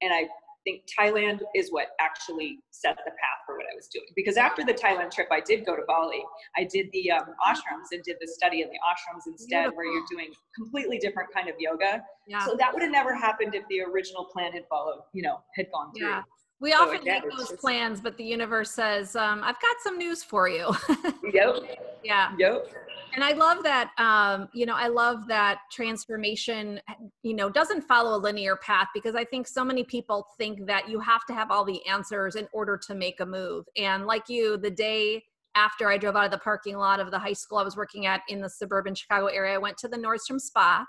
[0.03, 0.27] And I
[0.65, 4.07] think Thailand is what actually set the path for what I was doing.
[4.15, 6.23] Because after the Thailand trip, I did go to Bali.
[6.57, 9.77] I did the um, ashrams and did the study in the ashrams instead, Beautiful.
[9.77, 12.03] where you're doing completely different kind of yoga.
[12.27, 12.45] Yeah.
[12.47, 15.67] So that would have never happened if the original plan had followed, you know, had
[15.73, 16.09] gone through.
[16.09, 16.23] Yeah.
[16.61, 19.99] We so often make those just, plans, but the universe says, um, "I've got some
[19.99, 20.73] news for you."
[21.33, 21.57] yep.
[22.05, 22.31] Yeah.
[22.39, 22.69] Yep.
[23.15, 23.91] And I love that.
[23.99, 26.81] Um, you know, I love that transformation.
[27.23, 30.89] You know, doesn't follow a linear path because I think so many people think that
[30.89, 33.67] you have to have all the answers in order to make a move.
[33.77, 35.23] And like you, the day
[35.55, 38.07] after I drove out of the parking lot of the high school I was working
[38.07, 40.87] at in the suburban Chicago area, I went to the Nordstrom Spa.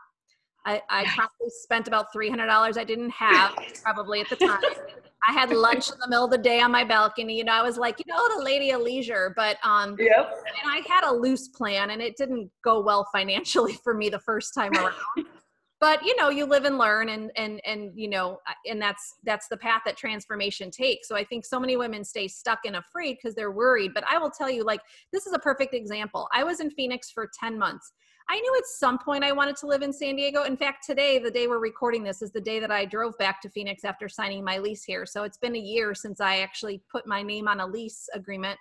[0.65, 4.62] I, I probably spent about three hundred dollars I didn't have probably at the time.
[5.28, 7.38] I had lunch in the middle of the day on my balcony.
[7.38, 10.34] You know, I was like, you know, the lady of leisure, but um, yep.
[10.62, 14.19] and I had a loose plan, and it didn't go well financially for me the
[14.19, 14.93] first time around.
[15.80, 19.47] but you know, you live and learn, and and and you know, and that's that's
[19.47, 21.08] the path that transformation takes.
[21.08, 23.91] So I think so many women stay stuck and afraid because they're worried.
[23.93, 24.82] But I will tell you, like,
[25.13, 26.28] this is a perfect example.
[26.34, 27.93] I was in Phoenix for ten months
[28.30, 30.44] I knew at some point I wanted to live in San Diego.
[30.44, 33.42] In fact, today, the day we're recording this, is the day that I drove back
[33.42, 35.06] to Phoenix after signing my lease here.
[35.06, 38.60] So it's been a year since I actually put my name on a lease agreement.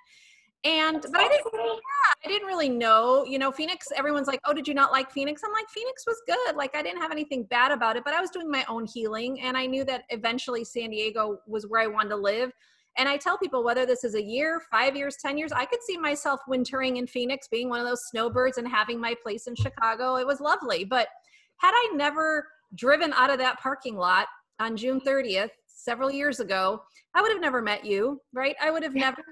[0.64, 3.24] And but I didn't, yeah, I didn't really know.
[3.24, 3.88] You know, Phoenix.
[3.96, 6.54] Everyone's like, "Oh, did you not like Phoenix?" I'm like, "Phoenix was good.
[6.54, 9.40] Like, I didn't have anything bad about it, but I was doing my own healing,
[9.40, 12.52] and I knew that eventually San Diego was where I wanted to live."
[12.98, 15.82] And I tell people whether this is a year, five years, 10 years, I could
[15.82, 19.54] see myself wintering in Phoenix, being one of those snowbirds and having my place in
[19.54, 20.16] Chicago.
[20.16, 20.84] It was lovely.
[20.84, 21.08] But
[21.56, 24.26] had I never driven out of that parking lot
[24.60, 25.50] on June 30th,
[25.82, 26.82] several years ago,
[27.14, 28.56] I would have never met you, right?
[28.60, 29.10] I would have yeah.
[29.10, 29.24] never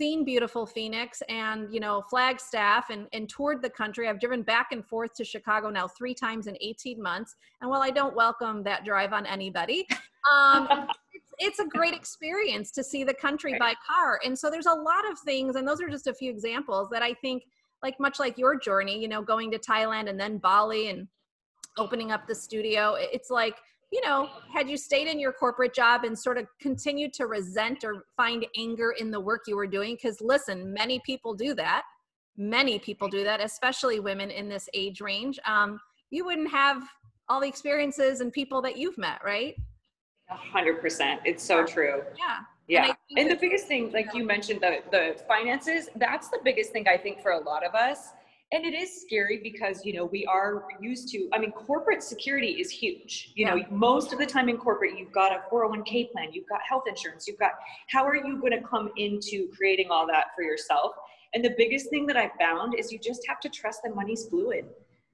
[0.00, 4.08] seen beautiful Phoenix and, you know, Flagstaff and, and toured the country.
[4.08, 7.36] I've driven back and forth to Chicago now three times in 18 months.
[7.60, 9.86] And while I don't welcome that drive on anybody,
[10.32, 10.68] um,
[11.38, 13.60] it's a great experience to see the country right.
[13.60, 14.20] by car.
[14.24, 17.02] And so there's a lot of things, and those are just a few examples that
[17.02, 17.44] I think,
[17.82, 21.06] like much like your journey, you know, going to Thailand and then Bali and
[21.76, 23.56] opening up the studio, it's like,
[23.92, 27.84] you know, had you stayed in your corporate job and sort of continued to resent
[27.84, 31.84] or find anger in the work you were doing, because listen, many people do that.
[32.36, 35.38] Many people do that, especially women in this age range.
[35.46, 36.82] Um, you wouldn't have
[37.28, 39.54] all the experiences and people that you've met, right?
[40.28, 41.20] Hundred percent.
[41.24, 42.02] It's so true.
[42.18, 42.38] Yeah.
[42.68, 42.94] Yeah.
[43.10, 46.86] And, and the biggest thing, like you mentioned, the the finances, that's the biggest thing
[46.86, 48.10] I think for a lot of us.
[48.50, 52.52] And it is scary because, you know, we are used to, I mean, corporate security
[52.52, 53.32] is huge.
[53.34, 53.54] You yeah.
[53.54, 56.84] know, most of the time in corporate, you've got a 401k plan, you've got health
[56.88, 57.52] insurance, you've got,
[57.90, 60.92] how are you going to come into creating all that for yourself?
[61.34, 64.26] And the biggest thing that I found is you just have to trust that money's
[64.28, 64.64] fluid.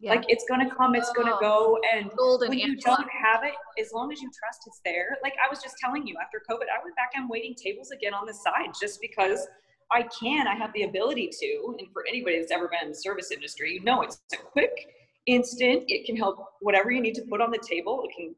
[0.05, 0.11] Yeah.
[0.11, 1.41] Like it's gonna come, it's gonna oh.
[1.41, 5.17] go, and Golden when you don't have it, as long as you trust it's there.
[5.23, 8.13] Like I was just telling you, after COVID, I went back and waiting tables again
[8.13, 9.47] on the side just because
[9.91, 10.47] I can.
[10.47, 11.77] I have the ability to.
[11.79, 14.89] And for anybody that's ever been in the service industry, you know it's a quick,
[15.25, 15.85] instant.
[15.89, 18.05] It can help whatever you need to put on the table.
[18.05, 18.35] It can,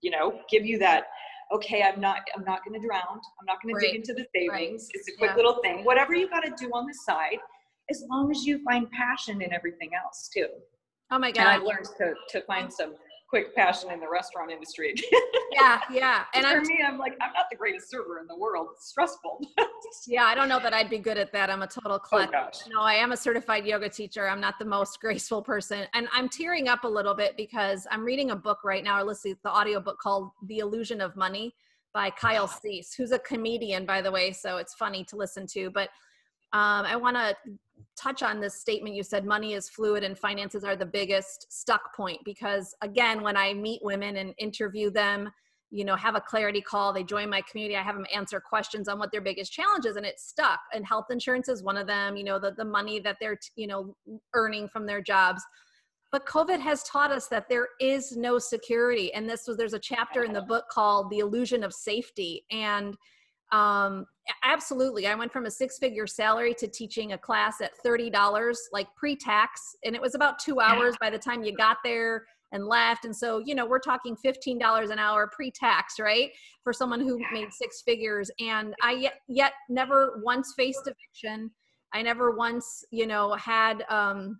[0.00, 1.08] you know, give you that.
[1.52, 2.20] Okay, I'm not.
[2.34, 3.02] I'm not going to drown.
[3.10, 3.82] I'm not going right.
[3.82, 4.84] to dig into the savings.
[4.84, 4.90] Right.
[4.94, 5.36] It's a quick yeah.
[5.36, 5.84] little thing.
[5.84, 7.40] Whatever you got to do on the side,
[7.90, 10.46] as long as you find passion in everything else too.
[11.10, 11.40] Oh my God.
[11.40, 12.94] And I've learned to, to find some
[13.30, 14.92] quick passion in the restaurant industry.
[15.52, 16.24] yeah, yeah.
[16.34, 18.68] And for I'm, me, I'm like, I'm not the greatest server in the world.
[18.74, 19.40] It's stressful.
[20.08, 21.48] yeah, I don't know that I'd be good at that.
[21.48, 22.64] I'm a total klutz.
[22.66, 24.28] Oh, no, I am a certified yoga teacher.
[24.28, 25.86] I'm not the most graceful person.
[25.94, 29.04] And I'm tearing up a little bit because I'm reading a book right now, or
[29.04, 31.54] listening to the audio book called The Illusion of Money
[31.94, 34.32] by Kyle Cease, who's a comedian, by the way.
[34.32, 35.70] So it's funny to listen to.
[35.70, 35.88] But
[36.52, 37.36] um, I want to
[37.96, 41.94] touch on this statement you said money is fluid and finances are the biggest stuck
[41.94, 45.30] point because again when i meet women and interview them
[45.70, 48.88] you know have a clarity call they join my community i have them answer questions
[48.88, 50.60] on what their biggest challenges and it's stuck.
[50.74, 53.66] And health insurance is one of them you know the, the money that they're you
[53.66, 53.94] know
[54.34, 55.42] earning from their jobs.
[56.12, 59.12] But covid has taught us that there is no security.
[59.14, 62.44] And this was there's a chapter in the book called the illusion of safety.
[62.50, 62.96] And
[63.52, 64.06] um,
[64.44, 65.06] absolutely.
[65.06, 69.16] I went from a six figure salary to teaching a class at $30, like pre
[69.16, 69.60] tax.
[69.84, 73.04] And it was about two hours by the time you got there and left.
[73.04, 76.30] And so, you know, we're talking $15 an hour pre tax, right?
[76.64, 78.30] For someone who made six figures.
[78.40, 81.50] And I yet, yet never once faced eviction.
[81.92, 84.38] I never once, you know, had um,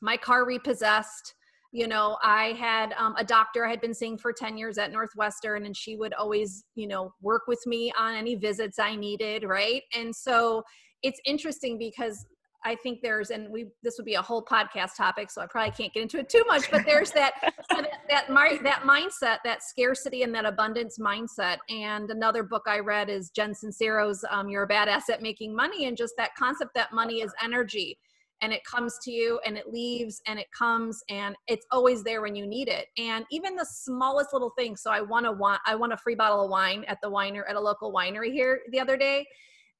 [0.00, 1.34] my car repossessed
[1.72, 4.92] you know i had um, a doctor i had been seeing for 10 years at
[4.92, 9.44] northwestern and she would always you know work with me on any visits i needed
[9.44, 10.62] right and so
[11.02, 12.26] it's interesting because
[12.66, 15.70] I think there's, and we this would be a whole podcast topic, so I probably
[15.70, 16.68] can't get into it too much.
[16.68, 17.34] But there's that
[17.70, 21.58] that that, that mindset, that scarcity and that abundance mindset.
[21.70, 25.86] And another book I read is Jen Sincero's um, "You're a Badass at Making Money,"
[25.86, 27.98] and just that concept that money is energy
[28.42, 32.20] and it comes to you and it leaves and it comes and it's always there
[32.20, 32.88] when you need it.
[32.98, 36.14] And even the smallest little thing so i want to want i want a free
[36.14, 39.26] bottle of wine at the winer at a local winery here the other day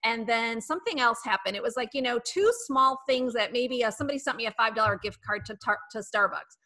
[0.04, 1.56] and then something else happened.
[1.56, 4.52] It was like you know two small things that maybe uh, somebody sent me a
[4.52, 6.56] five dollar gift card to tar- to starbucks.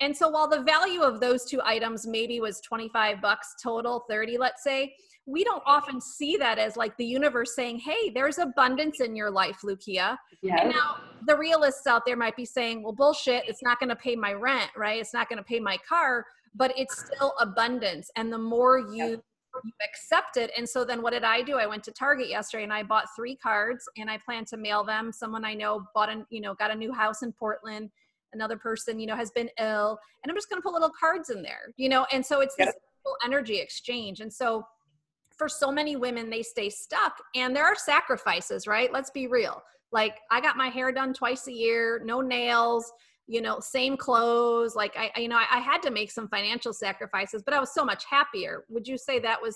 [0.00, 4.36] And so while the value of those two items maybe was 25 bucks total 30
[4.36, 4.94] let's say
[5.26, 9.30] we don't often see that as like the universe saying, Hey, there's abundance in your
[9.30, 10.18] life, Lucia.
[10.42, 10.60] Yes.
[10.62, 13.96] And now the realists out there might be saying, Well, bullshit, it's not going to
[13.96, 15.00] pay my rent, right?
[15.00, 18.10] It's not going to pay my car, but it's still abundance.
[18.16, 19.22] And the more you,
[19.64, 20.50] you accept it.
[20.56, 21.56] And so then what did I do?
[21.56, 24.82] I went to Target yesterday and I bought three cards and I plan to mail
[24.82, 25.12] them.
[25.12, 27.90] Someone I know bought an, you know, got a new house in Portland.
[28.32, 31.30] Another person, you know, has been ill and I'm just going to put little cards
[31.30, 32.06] in there, you know?
[32.12, 32.72] And so it's this
[33.24, 34.20] energy exchange.
[34.20, 34.64] And so
[35.36, 37.16] for so many women, they stay stuck.
[37.34, 38.92] And there are sacrifices, right?
[38.92, 39.62] Let's be real.
[39.90, 42.90] Like I got my hair done twice a year, no nails,
[43.26, 44.74] you know, same clothes.
[44.74, 47.74] Like I, you know, I, I had to make some financial sacrifices, but I was
[47.74, 48.64] so much happier.
[48.68, 49.54] Would you say that was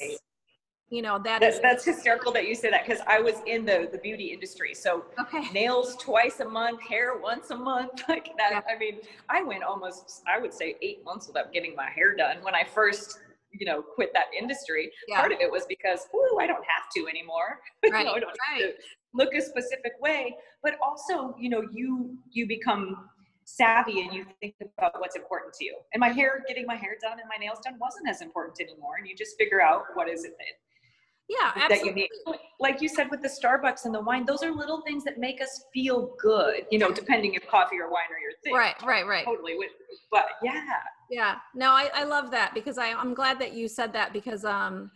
[0.88, 3.64] you know that that's, is, that's hysterical that you say that because i was in
[3.64, 5.50] the the beauty industry so okay.
[5.52, 8.60] nails twice a month hair once a month like that yeah.
[8.72, 12.36] i mean i went almost i would say eight months without getting my hair done
[12.42, 13.18] when i first
[13.58, 15.20] you know quit that industry yeah.
[15.20, 17.98] part of it was because ooh i don't have to anymore right.
[18.00, 18.62] you know, i don't right.
[18.62, 18.74] have to
[19.14, 23.08] look a specific way but also you know you you become
[23.44, 26.96] savvy and you think about what's important to you and my hair getting my hair
[27.00, 30.08] done and my nails done wasn't as important anymore and you just figure out what
[30.08, 30.46] is it that
[31.28, 31.76] yeah absolutely.
[31.76, 32.08] that you need
[32.60, 35.40] like you said with the starbucks and the wine those are little things that make
[35.42, 38.54] us feel good you know depending if coffee or wine are your thing.
[38.54, 39.24] Right right right.
[39.24, 39.56] Totally
[40.10, 40.62] but yeah.
[41.10, 44.44] Yeah no i, I love that because I, i'm glad that you said that because
[44.44, 44.90] um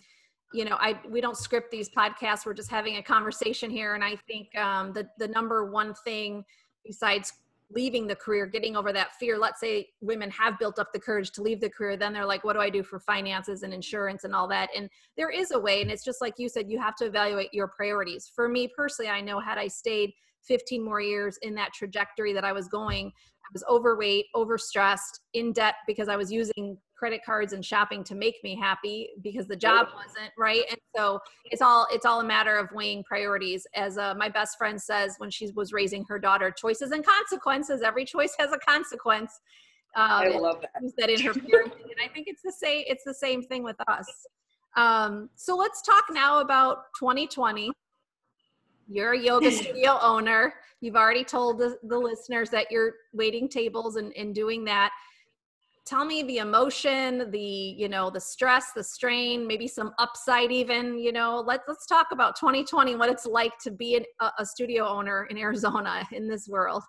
[0.52, 4.02] you know i we don't script these podcasts we're just having a conversation here and
[4.02, 6.44] i think um the the number one thing
[6.84, 7.32] besides
[7.72, 9.38] leaving the career, getting over that fear.
[9.38, 12.42] Let's say women have built up the courage to leave the career, then they're like,
[12.44, 14.70] what do I do for finances and insurance and all that?
[14.76, 17.52] And there is a way, and it's just like you said, you have to evaluate
[17.52, 18.30] your priorities.
[18.34, 22.44] For me personally, I know had I stayed 15 more years in that trajectory that
[22.44, 27.54] I was going, I was overweight, overstressed, in debt because I was using credit cards
[27.54, 30.64] and shopping to make me happy because the job wasn't right?
[30.68, 33.66] And so it's all it's all a matter of weighing priorities.
[33.74, 37.80] As uh, my best friend says when she was raising her daughter choices and consequences.
[37.82, 39.40] Every choice has a consequence.
[39.96, 40.82] Um, I love that.
[40.98, 43.76] that in her parenting and I think it's the same it's the same thing with
[43.88, 44.06] us.
[44.76, 47.72] Um, so let's talk now about 2020
[48.92, 50.52] you're a yoga studio owner.
[50.80, 54.90] You've already told the, the listeners that you're waiting tables and, and doing that
[55.90, 60.96] tell me the emotion the you know the stress the strain maybe some upside even
[60.96, 64.46] you know let's let's talk about 2020 what it's like to be an, a, a
[64.46, 66.84] studio owner in arizona in this world.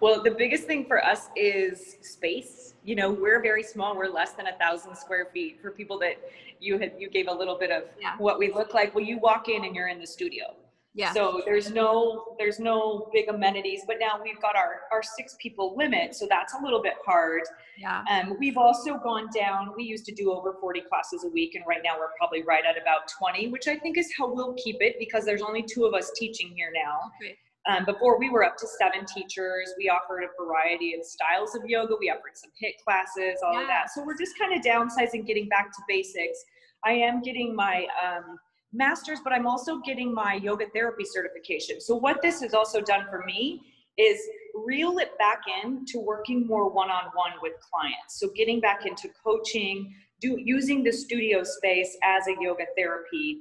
[0.00, 2.74] Well the biggest thing for us is space.
[2.82, 3.94] You know we're very small.
[3.94, 5.60] We're less than a thousand square feet.
[5.60, 6.14] For people that
[6.60, 8.14] you had you gave a little bit of yeah.
[8.16, 10.44] what we look like well you walk in and you're in the studio
[10.92, 11.12] Yeah.
[11.12, 15.74] So there's no there's no big amenities, but now we've got our our six people
[15.76, 17.42] limit, so that's a little bit hard.
[17.78, 18.02] Yeah.
[18.10, 19.72] Um, we've also gone down.
[19.76, 22.64] We used to do over 40 classes a week, and right now we're probably right
[22.68, 25.84] at about 20, which I think is how we'll keep it because there's only two
[25.84, 26.98] of us teaching here now.
[27.22, 27.36] Okay.
[27.68, 29.72] Um, before we were up to seven teachers.
[29.78, 31.94] We offered a variety of styles of yoga.
[32.00, 33.60] We offered some HIIT classes, all Yeah.
[33.60, 33.90] of that.
[33.94, 36.42] So we're just kind of downsizing, getting back to basics.
[36.86, 38.38] I am getting my um,
[38.72, 41.80] master's, but I'm also getting my yoga therapy certification.
[41.80, 43.62] So what this has also done for me
[43.98, 44.20] is
[44.54, 48.18] reel it back in to working more one-on-one with clients.
[48.18, 53.40] So getting back into coaching, do using the studio space as a yoga therapy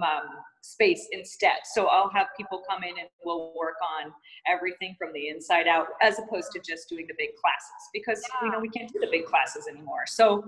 [0.00, 0.28] um,
[0.62, 1.58] space instead.
[1.64, 4.12] So I'll have people come in and we'll work on
[4.46, 8.50] everything from the inside out, as opposed to just doing the big classes because we
[8.50, 10.04] know we can't do the big classes anymore.
[10.06, 10.44] So,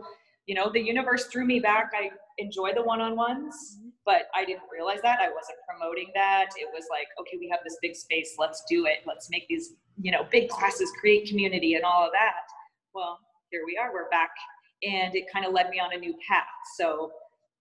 [0.47, 1.93] you know, the universe threw me back.
[1.95, 3.89] I enjoy the one-on-ones, mm-hmm.
[4.05, 5.21] but I didn't realize that.
[5.21, 6.49] I wasn't promoting that.
[6.57, 8.35] It was like, okay, we have this big space.
[8.39, 8.99] Let's do it.
[9.07, 12.43] Let's make these, you know, big classes, create community and all of that.
[12.95, 13.19] Well,
[13.51, 13.93] here we are.
[13.93, 14.31] We're back.
[14.83, 16.43] And it kind of led me on a new path.
[16.77, 17.13] So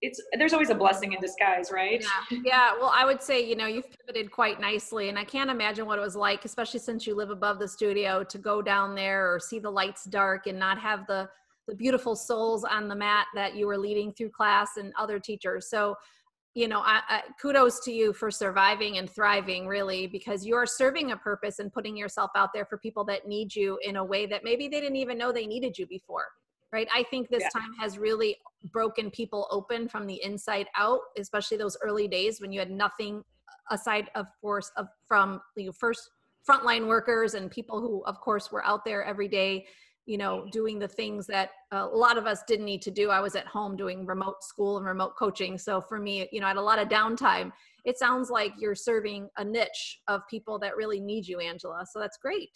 [0.02, 2.04] it's there's always a blessing in disguise, right?
[2.32, 2.40] Yeah.
[2.44, 2.74] yeah.
[2.74, 5.10] Well, I would say, you know, you've pivoted quite nicely.
[5.10, 8.24] And I can't imagine what it was like, especially since you live above the studio,
[8.24, 11.30] to go down there or see the lights dark and not have the
[11.68, 15.70] the beautiful souls on the mat that you were leading through class and other teachers.
[15.70, 15.96] So,
[16.54, 20.66] you know, I, I, kudos to you for surviving and thriving, really, because you are
[20.66, 24.04] serving a purpose and putting yourself out there for people that need you in a
[24.04, 26.26] way that maybe they didn't even know they needed you before.
[26.74, 26.88] Right.
[26.94, 27.62] I think this Yeah.
[27.62, 28.38] time has really
[28.72, 33.24] broken people open from the inside out, especially those early days when you had nothing
[33.70, 36.10] aside, of course, of from the first
[36.48, 39.68] frontline workers and people who, of course, were out there every day
[40.12, 43.10] you know doing the things that uh, a lot of us didn't need to do.
[43.10, 45.58] I was at home doing remote school and remote coaching.
[45.58, 47.52] So for me you know i had a lot of downtime.
[47.86, 51.86] It sounds like you're serving a niche of people that really need you angela.
[51.92, 52.52] So that's great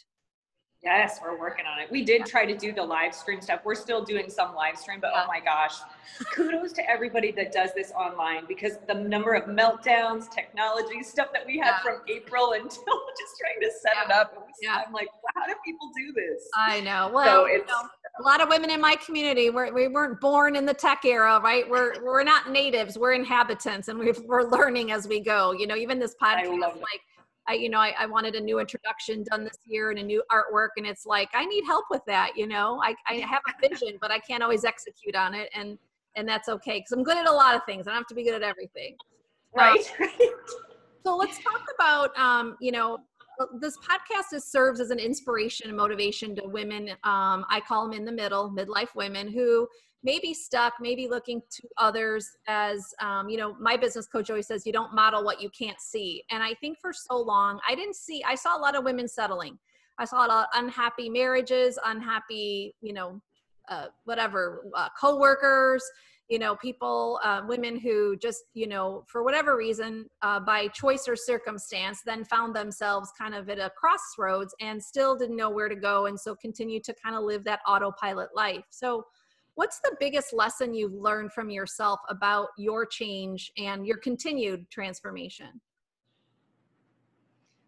[0.86, 1.92] Yes, we're working on it.
[1.92, 3.62] We did try to do the live stream stuff.
[3.66, 5.74] We're still doing some live stream, but oh my gosh,
[6.32, 11.44] kudos to everybody that does this online because the number of meltdowns, technology stuff that
[11.48, 11.82] we had Yeah.
[11.82, 14.34] from April until just trying to set it up.
[14.36, 14.84] It was, Yeah.
[14.86, 16.48] I'm like, how do people do this?
[16.56, 19.88] i know well you it's- know, a lot of women in my community we're, we
[19.90, 24.20] weren't born in the tech era right we're we're not natives we're inhabitants and we've,
[24.26, 27.02] we're learning as we go you know even this I podcast like
[27.48, 30.24] I, you know, I, I wanted a new introduction done this year and a new
[30.32, 32.32] artwork, and it's like I need help with that.
[32.36, 35.78] You know, I, I have a vision, but I can't always execute on it, and
[36.16, 37.88] and that's okay because I'm good at a lot of things.
[37.88, 38.96] I don't have to be good at everything.
[39.56, 39.94] right?
[41.06, 42.98] So let's talk about, um, you know,
[43.60, 46.90] this podcast is, serves as an inspiration and motivation to women.
[47.04, 49.68] Um, I call them in the middle, midlife women who
[50.06, 54.46] may be stuck, maybe looking to others as, um, you know, my business coach always
[54.46, 56.24] says, you don't model what you can't see.
[56.30, 59.08] And I think for so long, I didn't see, I saw a lot of women
[59.08, 59.58] settling.
[59.98, 63.20] I saw a lot of unhappy marriages, unhappy, you know,
[63.68, 65.84] uh, whatever, uh, coworkers,
[66.28, 71.08] you know people uh, women who just you know for whatever reason uh, by choice
[71.08, 75.70] or circumstance then found themselves kind of at a crossroads and still didn't know where
[75.70, 79.06] to go and so continue to kind of live that autopilot life so
[79.56, 85.60] what's the biggest lesson you've learned from yourself about your change and your continued transformation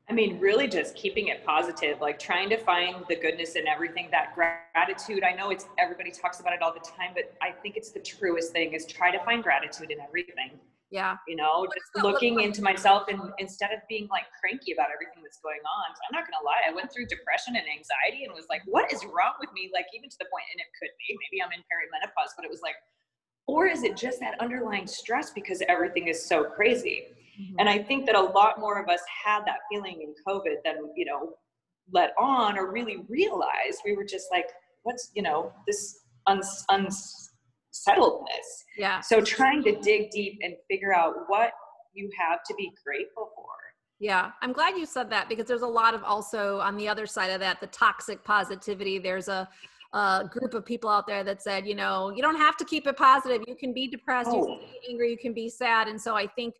[0.09, 4.07] I mean, really just keeping it positive, like trying to find the goodness in everything,
[4.11, 5.23] that gratitude.
[5.25, 7.99] I know it's everybody talks about it all the time, but I think it's the
[7.99, 10.51] truest thing is try to find gratitude in everything.
[10.89, 12.45] Yeah You know, just look looking like?
[12.45, 15.87] into myself and instead of being like cranky about everything that's going on.
[16.07, 19.03] I'm not gonna lie, I went through depression and anxiety and was like, what is
[19.05, 19.69] wrong with me?
[19.73, 22.51] Like even to the point, and it could be, maybe I'm in perimenopause, but it
[22.51, 22.75] was like,
[23.47, 27.07] or is it just that underlying stress because everything is so crazy?
[27.59, 30.91] And I think that a lot more of us had that feeling in COVID than,
[30.95, 31.33] you know,
[31.91, 33.81] let on or really realized.
[33.85, 34.47] We were just like,
[34.83, 37.26] what's, you know, this uns-
[37.85, 38.63] unsettledness.
[38.77, 41.51] yeah So trying to dig deep and figure out what
[41.93, 43.45] you have to be grateful for.
[43.99, 47.07] Yeah, I'm glad you said that because there's a lot of also on the other
[47.07, 48.99] side of that, the toxic positivity.
[48.99, 49.49] There's a,
[49.93, 52.85] a group of people out there that said, you know, you don't have to keep
[52.85, 53.41] it positive.
[53.47, 54.45] You can be depressed, you Oh.
[54.45, 54.91] can be oh.
[54.91, 55.87] angry, you can be sad.
[55.87, 56.53] And so I think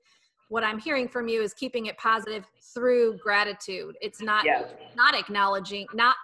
[0.49, 3.95] what I'm hearing from you is keeping it positive through gratitude.
[4.01, 4.63] It's not Yeah.
[4.95, 6.15] not acknowledging not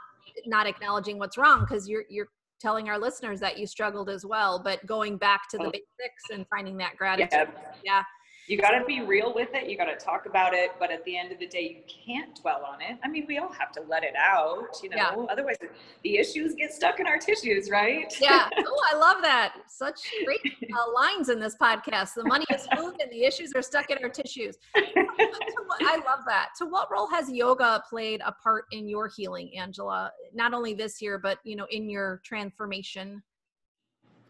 [0.48, 2.30] not acknowledging what's wrong because you're you're
[2.64, 5.72] telling our listeners that you struggled as well, but going back to the Oh.
[5.72, 7.30] basics and finding that gratitude.
[7.32, 7.46] Yeah.
[7.84, 8.04] Yeah.
[8.48, 9.70] You got to be real with it.
[9.70, 10.72] You got to talk about it.
[10.80, 12.98] But at the end of the day, you can't dwell on it.
[13.04, 15.16] I mean, we all have to let it out, you know, yeah.
[15.30, 15.56] otherwise
[16.04, 18.14] the issues get stuck in our tissues, right?
[18.20, 18.50] Yeah.
[18.66, 19.56] Oh, I love that.
[19.68, 22.14] Such great uh, lines in this podcast.
[22.16, 24.58] The money is moved and the issues are stuck in our tissues.
[24.76, 26.50] I love that.
[26.56, 30.12] So what role has yoga played a part in your healing, Angela?
[30.34, 33.22] Not only this year, but, you know, in your transformation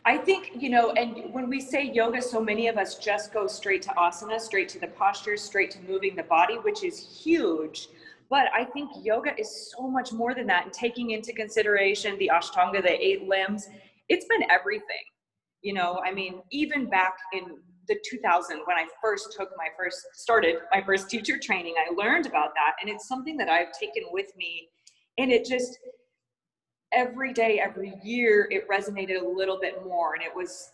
[0.06, 3.48] I think, you know, and when we say yoga, so many of us just go
[3.48, 7.88] straight to asana, straight to the posture, straight to moving the body, which is huge.
[8.30, 10.66] But I think yoga is so much more than that.
[10.66, 13.70] And taking into consideration the Ashtanga, the eight limbs,
[14.10, 15.06] it's been everything.
[15.62, 19.98] You know, I mean, even back in the 2000 when I first took my first,
[20.14, 22.74] started my first teacher training, I learned about that.
[22.82, 24.68] And it's something that I've taken with me.
[25.18, 25.78] And it just,
[26.94, 30.14] every day, every year, it resonated a little bit more.
[30.14, 30.72] And it was,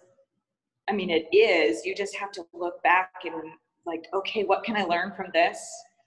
[0.90, 3.52] I mean, it is, you just have to look back and
[3.86, 5.60] like, okay, what can I learn from this?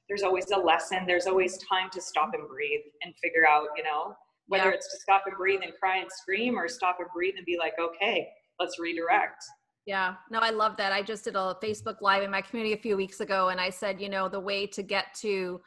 [0.09, 1.05] There's always a lesson.
[1.07, 4.15] There's always time to stop and breathe and figure out, you know,
[4.47, 4.75] whether yeah.
[4.75, 7.57] it's to stop and breathe and cry and scream or stop and breathe and be
[7.59, 8.29] like, okay,
[8.61, 9.43] let's redirect.
[9.87, 10.93] Yeah, no, I love that.
[10.93, 13.71] I just did a Facebook Live in my community a few weeks ago, and I
[13.71, 15.61] said, you know, the way to get to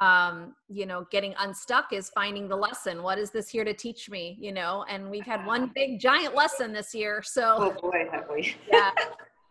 [0.00, 3.02] um, you know, getting unstuck is finding the lesson.
[3.02, 4.36] What is this here to teach me?
[4.40, 7.22] You know, and we've had one big giant lesson this year.
[7.24, 8.54] So, oh boy, have we?
[8.72, 8.90] yeah.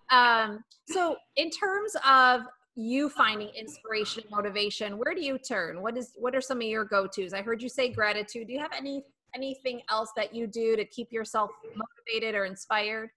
[0.10, 2.42] Um, so, in terms of
[2.76, 5.82] you finding inspiration and motivation, where do you turn?
[5.82, 7.34] What is what are some of your go tos?
[7.34, 8.48] I heard you say gratitude.
[8.48, 9.04] Do you have any
[9.36, 13.10] anything else that you do to keep yourself motivated or inspired?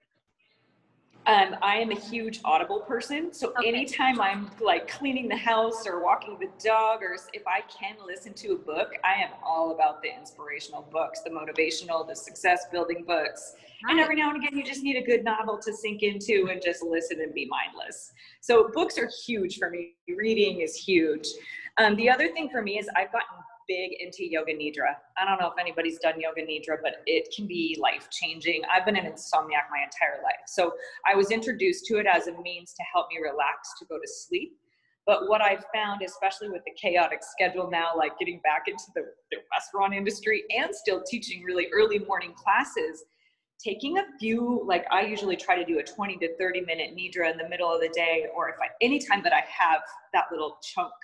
[1.27, 3.33] Um, I am a huge Audible person.
[3.33, 3.69] So okay.
[3.69, 8.33] anytime I'm like cleaning the house or walking the dog, or if I can listen
[8.35, 13.05] to a book, I am all about the inspirational books, the motivational, the success building
[13.07, 13.55] books.
[13.85, 13.93] Right.
[13.93, 16.61] And every now and again, you just need a good novel to sink into and
[16.63, 18.13] just listen and be mindless.
[18.41, 19.95] So books are huge for me.
[20.09, 21.29] Reading is huge.
[21.77, 23.37] Um, the other thing for me is I've gotten
[23.71, 24.99] big into yoga nidra.
[25.17, 28.63] I don't know if anybody's done yoga nidra, but it can be life changing.
[28.71, 30.43] I've been an insomniac my entire life.
[30.49, 30.73] So
[31.09, 34.09] I was introduced to it as a means to help me relax, to go to
[34.09, 34.57] sleep.
[35.07, 39.03] But what I've found, especially with the chaotic schedule now, like getting back into the,
[39.31, 43.05] the restaurant industry and still teaching really early morning classes,
[43.63, 47.31] taking a few like i usually try to do a 20 to 30 minute nidra
[47.31, 49.83] in the middle of the day or if i anytime that i have
[50.15, 50.95] that little chunk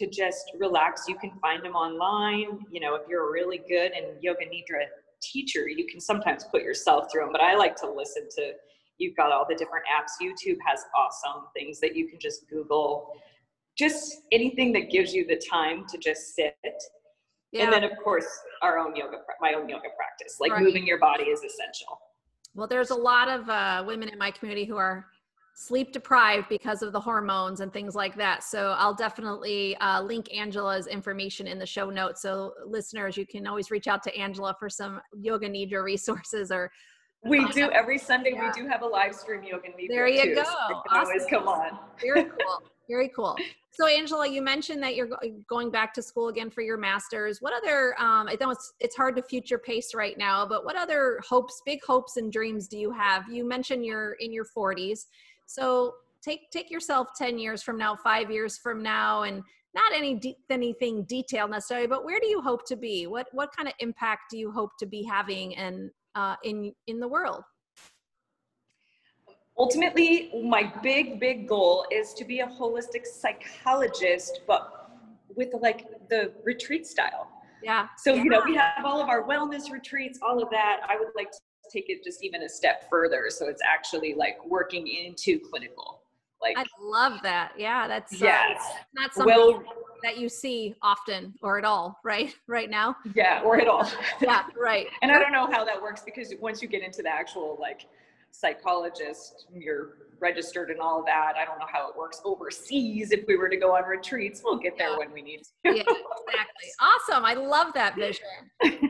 [0.00, 1.04] to just relax.
[1.06, 2.64] You can find them online.
[2.70, 4.86] You know, if you're a really good and yoga nidra
[5.20, 7.32] teacher, you can sometimes put yourself through them.
[7.32, 8.52] But I like to listen to.
[8.96, 10.24] You've got all the different apps.
[10.24, 13.12] YouTube has awesome things that you can just Google.
[13.76, 16.54] Just anything that gives you the time to just sit.
[17.52, 17.64] Yeah.
[17.64, 18.26] And then, of course,
[18.62, 20.38] our own yoga, my own yoga practice.
[20.40, 20.62] Like right.
[20.62, 21.98] moving your body is essential.
[22.54, 25.06] Well, there's a lot of uh, women in my community who are
[25.60, 28.42] sleep deprived because of the hormones and things like that.
[28.42, 32.22] So I'll definitely uh, link Angela's information in the show notes.
[32.22, 36.70] So listeners, you can always reach out to Angela for some yoga nidra resources or.
[37.26, 38.30] We do every Sunday.
[38.32, 38.50] Yeah.
[38.56, 39.88] We do have a live stream yoga nidra.
[39.90, 40.44] There you too, go.
[40.44, 40.82] So awesome.
[40.92, 41.78] Always come on.
[42.00, 42.62] Very cool.
[42.88, 43.36] Very cool.
[43.72, 45.10] So Angela, you mentioned that you're
[45.48, 47.40] going back to school again for your master's.
[47.40, 47.94] What other?
[48.00, 51.60] Um, I know it's it's hard to future pace right now, but what other hopes,
[51.66, 53.28] big hopes and dreams do you have?
[53.30, 55.04] You mentioned you're in your 40s.
[55.50, 59.42] So take take yourself 10 years from now, 5 years from now and
[59.74, 63.08] not any de- anything detailed necessarily, but where do you hope to be?
[63.08, 67.00] What what kind of impact do you hope to be having and uh, in in
[67.00, 67.42] the world?
[69.58, 74.90] Ultimately, my big big goal is to be a holistic psychologist, but
[75.34, 77.28] with like the retreat style.
[77.62, 77.88] Yeah.
[77.98, 78.22] So yeah.
[78.22, 80.80] you know we have all of our wellness retreats, all of that.
[80.88, 81.40] I would like to
[81.70, 83.26] take it just even a step further.
[83.28, 86.02] So it's actually like working into clinical.
[86.40, 87.52] Like I love that.
[87.56, 88.58] Yeah, that's yes.
[88.58, 89.62] Uh, not something well,
[90.02, 92.34] that you see often or at all, right?
[92.46, 92.96] Right now.
[93.14, 93.88] Yeah, or at all.
[94.20, 94.86] yeah, right.
[95.02, 97.86] and I don't know how that works because once you get into the actual like
[98.32, 101.34] psychologist, you're registered and all that.
[101.36, 103.12] I don't know how it works overseas.
[103.12, 104.98] If we were to go on retreats, we'll get there yeah.
[104.98, 105.50] when we need to.
[105.64, 106.68] yeah, exactly.
[106.80, 107.24] Awesome.
[107.24, 108.26] I love that vision.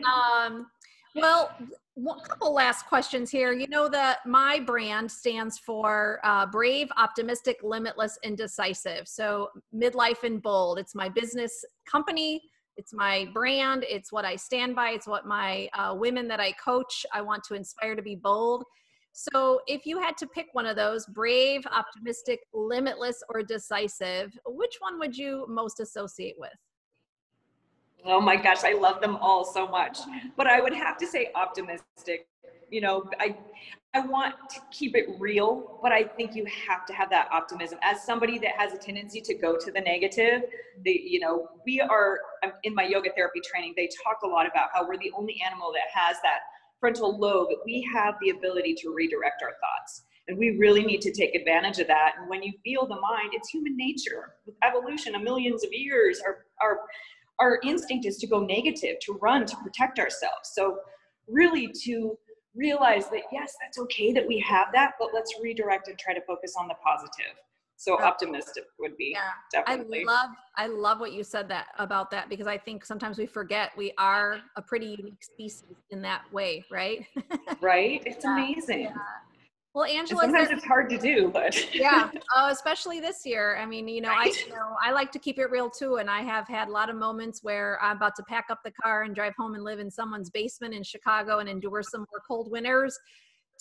[0.05, 0.67] Um,
[1.15, 1.51] well,
[2.09, 3.53] a couple last questions here.
[3.53, 9.07] You know that my brand stands for uh, brave, optimistic, limitless, and decisive.
[9.07, 10.79] So midlife and bold.
[10.79, 12.43] It's my business company.
[12.77, 13.85] It's my brand.
[13.89, 14.91] It's what I stand by.
[14.91, 17.05] It's what my uh, women that I coach.
[17.13, 18.65] I want to inspire to be bold.
[19.13, 24.77] So if you had to pick one of those, brave, optimistic, limitless, or decisive, which
[24.79, 26.53] one would you most associate with?
[28.05, 29.99] Oh my gosh, I love them all so much.
[30.37, 32.27] But I would have to say optimistic
[32.71, 33.37] you know, I
[33.93, 37.81] I want to keep it real, but I think you have to have that optimism.
[37.83, 40.43] As somebody that has a tendency to go to the negative,
[40.85, 42.21] they, you know, we are
[42.63, 43.75] in my yoga therapy training.
[43.77, 46.39] They talk a lot about how we're the only animal that has that
[46.79, 47.49] frontal lobe.
[47.65, 51.81] We have the ability to redirect our thoughts, and we really need to take advantage
[51.81, 52.13] of that.
[52.17, 54.35] And when you feel the mind, it's human nature.
[54.47, 56.79] With evolution of millions of years, our our
[57.41, 60.51] our instinct is to go negative, to run, to protect ourselves.
[60.53, 60.79] So
[61.29, 62.17] really to
[62.55, 66.21] realize that yes, that's okay that we have that, but let's redirect and try to
[66.27, 67.35] focus on the positive.
[67.77, 69.31] So optimistic would be yeah.
[69.51, 70.03] definitely.
[70.07, 73.25] I love I love what you said that about that because I think sometimes we
[73.25, 77.07] forget we are a pretty unique species in that way, right?
[77.63, 78.03] right?
[78.05, 78.35] It's yeah.
[78.35, 78.81] amazing.
[78.83, 78.93] Yeah.
[79.73, 83.57] Well, Angela, and sometimes there, it's hard to do, but yeah, uh, especially this year.
[83.57, 84.35] I mean, you know, right.
[84.35, 86.73] I you know I like to keep it real too, and I have had a
[86.73, 89.63] lot of moments where I'm about to pack up the car and drive home and
[89.63, 92.99] live in someone's basement in Chicago and endure some more cold winters,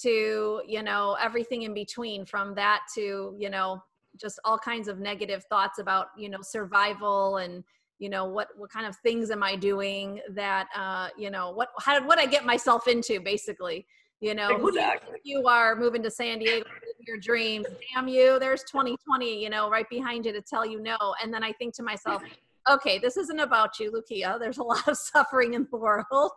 [0.02, 2.26] to you know everything in between.
[2.26, 3.84] From that to you know
[4.20, 7.64] just all kinds of negative thoughts about you know survival and
[8.00, 11.70] you know what what kind of things am I doing that uh, you know what
[11.80, 13.86] how what I get myself into basically
[14.22, 15.18] you know exactly.
[15.24, 16.66] you are moving to san diego
[17.08, 17.66] your dreams?
[17.94, 20.98] Damn you there's 2020 you know right behind you to tell you no.
[21.24, 22.22] And then i think to myself
[22.70, 26.32] okay this isn't about you lucia there's a lot of suffering in the world.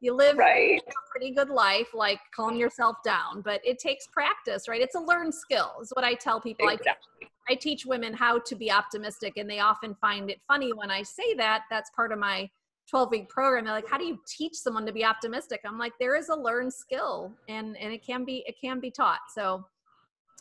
[0.00, 0.80] You live right.
[0.86, 3.40] a pretty good life like calm yourself down.
[3.42, 4.80] But it takes practice right?
[4.80, 6.68] It's a learned skill is what i tell people.
[6.68, 7.28] Exactly.
[7.48, 10.90] I, I teach women how to be optimistic and they often find it funny when
[10.90, 11.62] i say that.
[11.70, 12.50] That's part of my
[12.88, 15.60] 12 week program they're like how do you teach someone to be optimistic?
[15.64, 18.90] I'm like there is a learned skill and and it can be it can be
[18.90, 19.20] taught.
[19.34, 19.64] So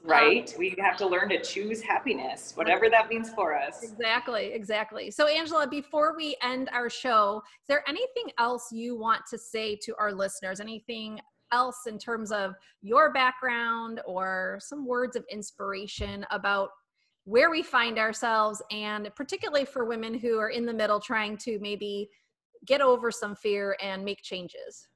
[0.03, 0.53] um, right?
[0.53, 3.83] Um, we have to learn to choose happiness whatever that means for us.
[3.83, 5.11] Exactly exactly.
[5.11, 9.75] So angela before we end our show is there anything else you want to say
[9.83, 10.59] to our listeners?
[10.59, 11.19] Anything
[11.51, 16.69] else in terms of your background or some words of inspiration about
[17.23, 21.59] where we find ourselves and particularly for women who are in the middle trying to
[21.59, 22.09] maybe
[22.65, 24.87] get over some fear and make changes?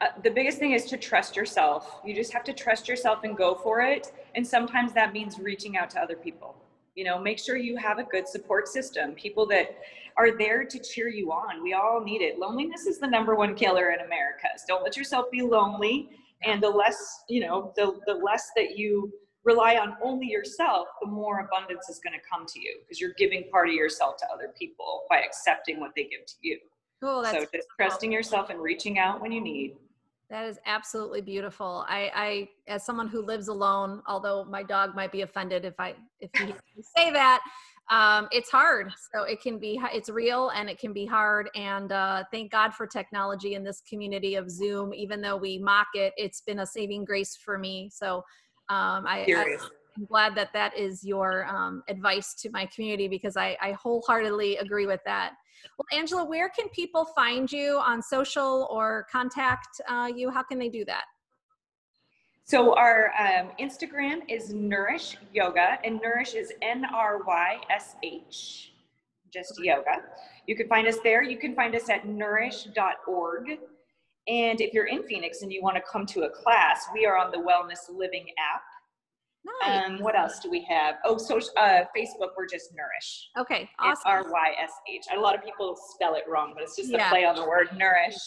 [0.00, 2.00] Uh, the biggest thing is to trust yourself.
[2.04, 4.12] You just have to trust yourself and go for it.
[4.34, 6.54] And sometimes that means reaching out to other people.
[6.94, 9.76] You know, make sure you have a good support system, people that
[10.18, 11.62] are there to cheer you on.
[11.62, 12.38] We all need it.
[12.38, 14.48] Loneliness is the number one killer in America.
[14.56, 16.10] So don't let yourself be lonely.
[16.44, 19.12] And the less, you know, the, the less that you
[19.46, 23.14] rely on only yourself, the more abundance is going to come to you because you're
[23.16, 26.58] giving part of yourself to other people by accepting what they give to you.
[27.00, 27.24] Cool.
[27.24, 29.76] so just trusting yourself and reaching out when you need.
[30.28, 31.84] That is absolutely beautiful.
[31.88, 35.94] I, I, as someone who lives alone, although my dog might be offended if I
[36.20, 36.52] if you
[36.96, 37.42] say that,
[37.90, 38.92] um, it's hard.
[39.14, 41.48] So it can be, it's real and it can be hard.
[41.54, 44.92] And uh, thank God for technology in this community of Zoom.
[44.92, 47.88] Even though we mock it, it's been a saving grace for me.
[47.92, 48.24] So
[48.68, 49.24] um, I,
[49.98, 54.56] am glad that that is your um, advice to my community because I, I wholeheartedly
[54.56, 55.34] agree with that.
[55.78, 60.30] Well, Angela, where can people find you on social or contact uh, you?
[60.30, 61.04] How can they do that?
[62.44, 68.12] So our um, Instagram is Nourish Yoga, and Nourish is N-R-Y-S-H,
[69.32, 70.02] just yoga.
[70.46, 71.24] You can find us there.
[71.24, 73.58] You can find us at nrysh.org.
[74.28, 77.16] And if you're in Phoenix and you want to come to a class, we are
[77.16, 78.62] on the Wellness Living app.
[79.62, 79.84] Nice.
[79.86, 80.96] Um, what else do we have?
[81.04, 83.28] Oh, social, uh, Facebook, we're just Nourish.
[83.38, 84.02] Okay, awesome.
[84.04, 85.04] R Y S H.
[85.16, 87.68] A lot of people spell it wrong, but it's just a play on the word
[87.68, 88.18] Nrysh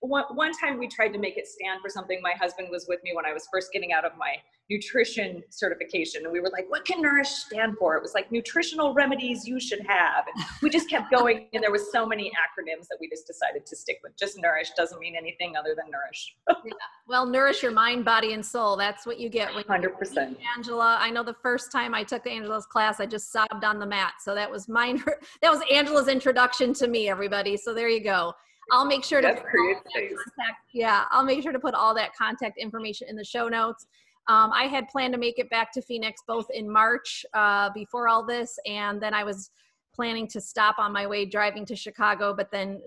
[0.00, 2.20] one, one time we tried to make it stand for something.
[2.22, 4.36] My husband was with me when I was first getting out of my
[4.70, 6.24] nutrition certification.
[6.24, 7.96] And we were like, what can Nourish stand for?
[7.96, 10.24] It was like nutritional remedies you should have.
[10.34, 11.48] And we just kept going.
[11.52, 14.16] And there was so many acronyms that we just decided to stick with.
[14.16, 16.36] Just Nourish doesn't mean anything other than nourish.
[16.64, 16.72] yeah.
[17.06, 18.76] Well, nourish your mind, body, and soul.
[18.76, 20.36] That's what you get when 100%.
[20.56, 20.98] Angela.
[21.00, 24.14] I know the first time I took Angela's class, I just sobbed on the mat.
[24.20, 25.02] So that was mine.
[25.42, 27.56] That was Angela's introduction to me, everybody.
[27.56, 28.34] So there you go.
[28.70, 33.08] I'll make sure to contact, yeah, I'll make sure to put all that contact information
[33.08, 33.86] in the show notes.
[34.28, 38.08] Um, I had planned to make it back to Phoenix both in March uh, before
[38.08, 39.50] all this, and then I was
[39.94, 42.80] planning to stop on my way driving to Chicago, but then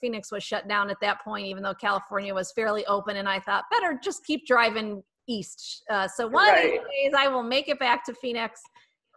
[0.00, 3.38] Phoenix was shut down at that point, even though California was fairly open, and I
[3.40, 5.84] thought better just keep driving east.
[5.90, 6.64] Uh, so one right.
[6.64, 8.62] of these days I will make it back to Phoenix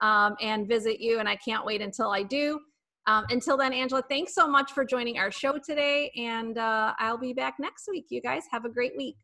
[0.01, 2.59] um, and visit you, and I can't wait until I do.
[3.10, 6.12] Um, until then, Angela, thanks so much for joining our show today.
[6.16, 8.05] And uh, I'll be back next week.
[8.10, 9.16] You guys have a great week.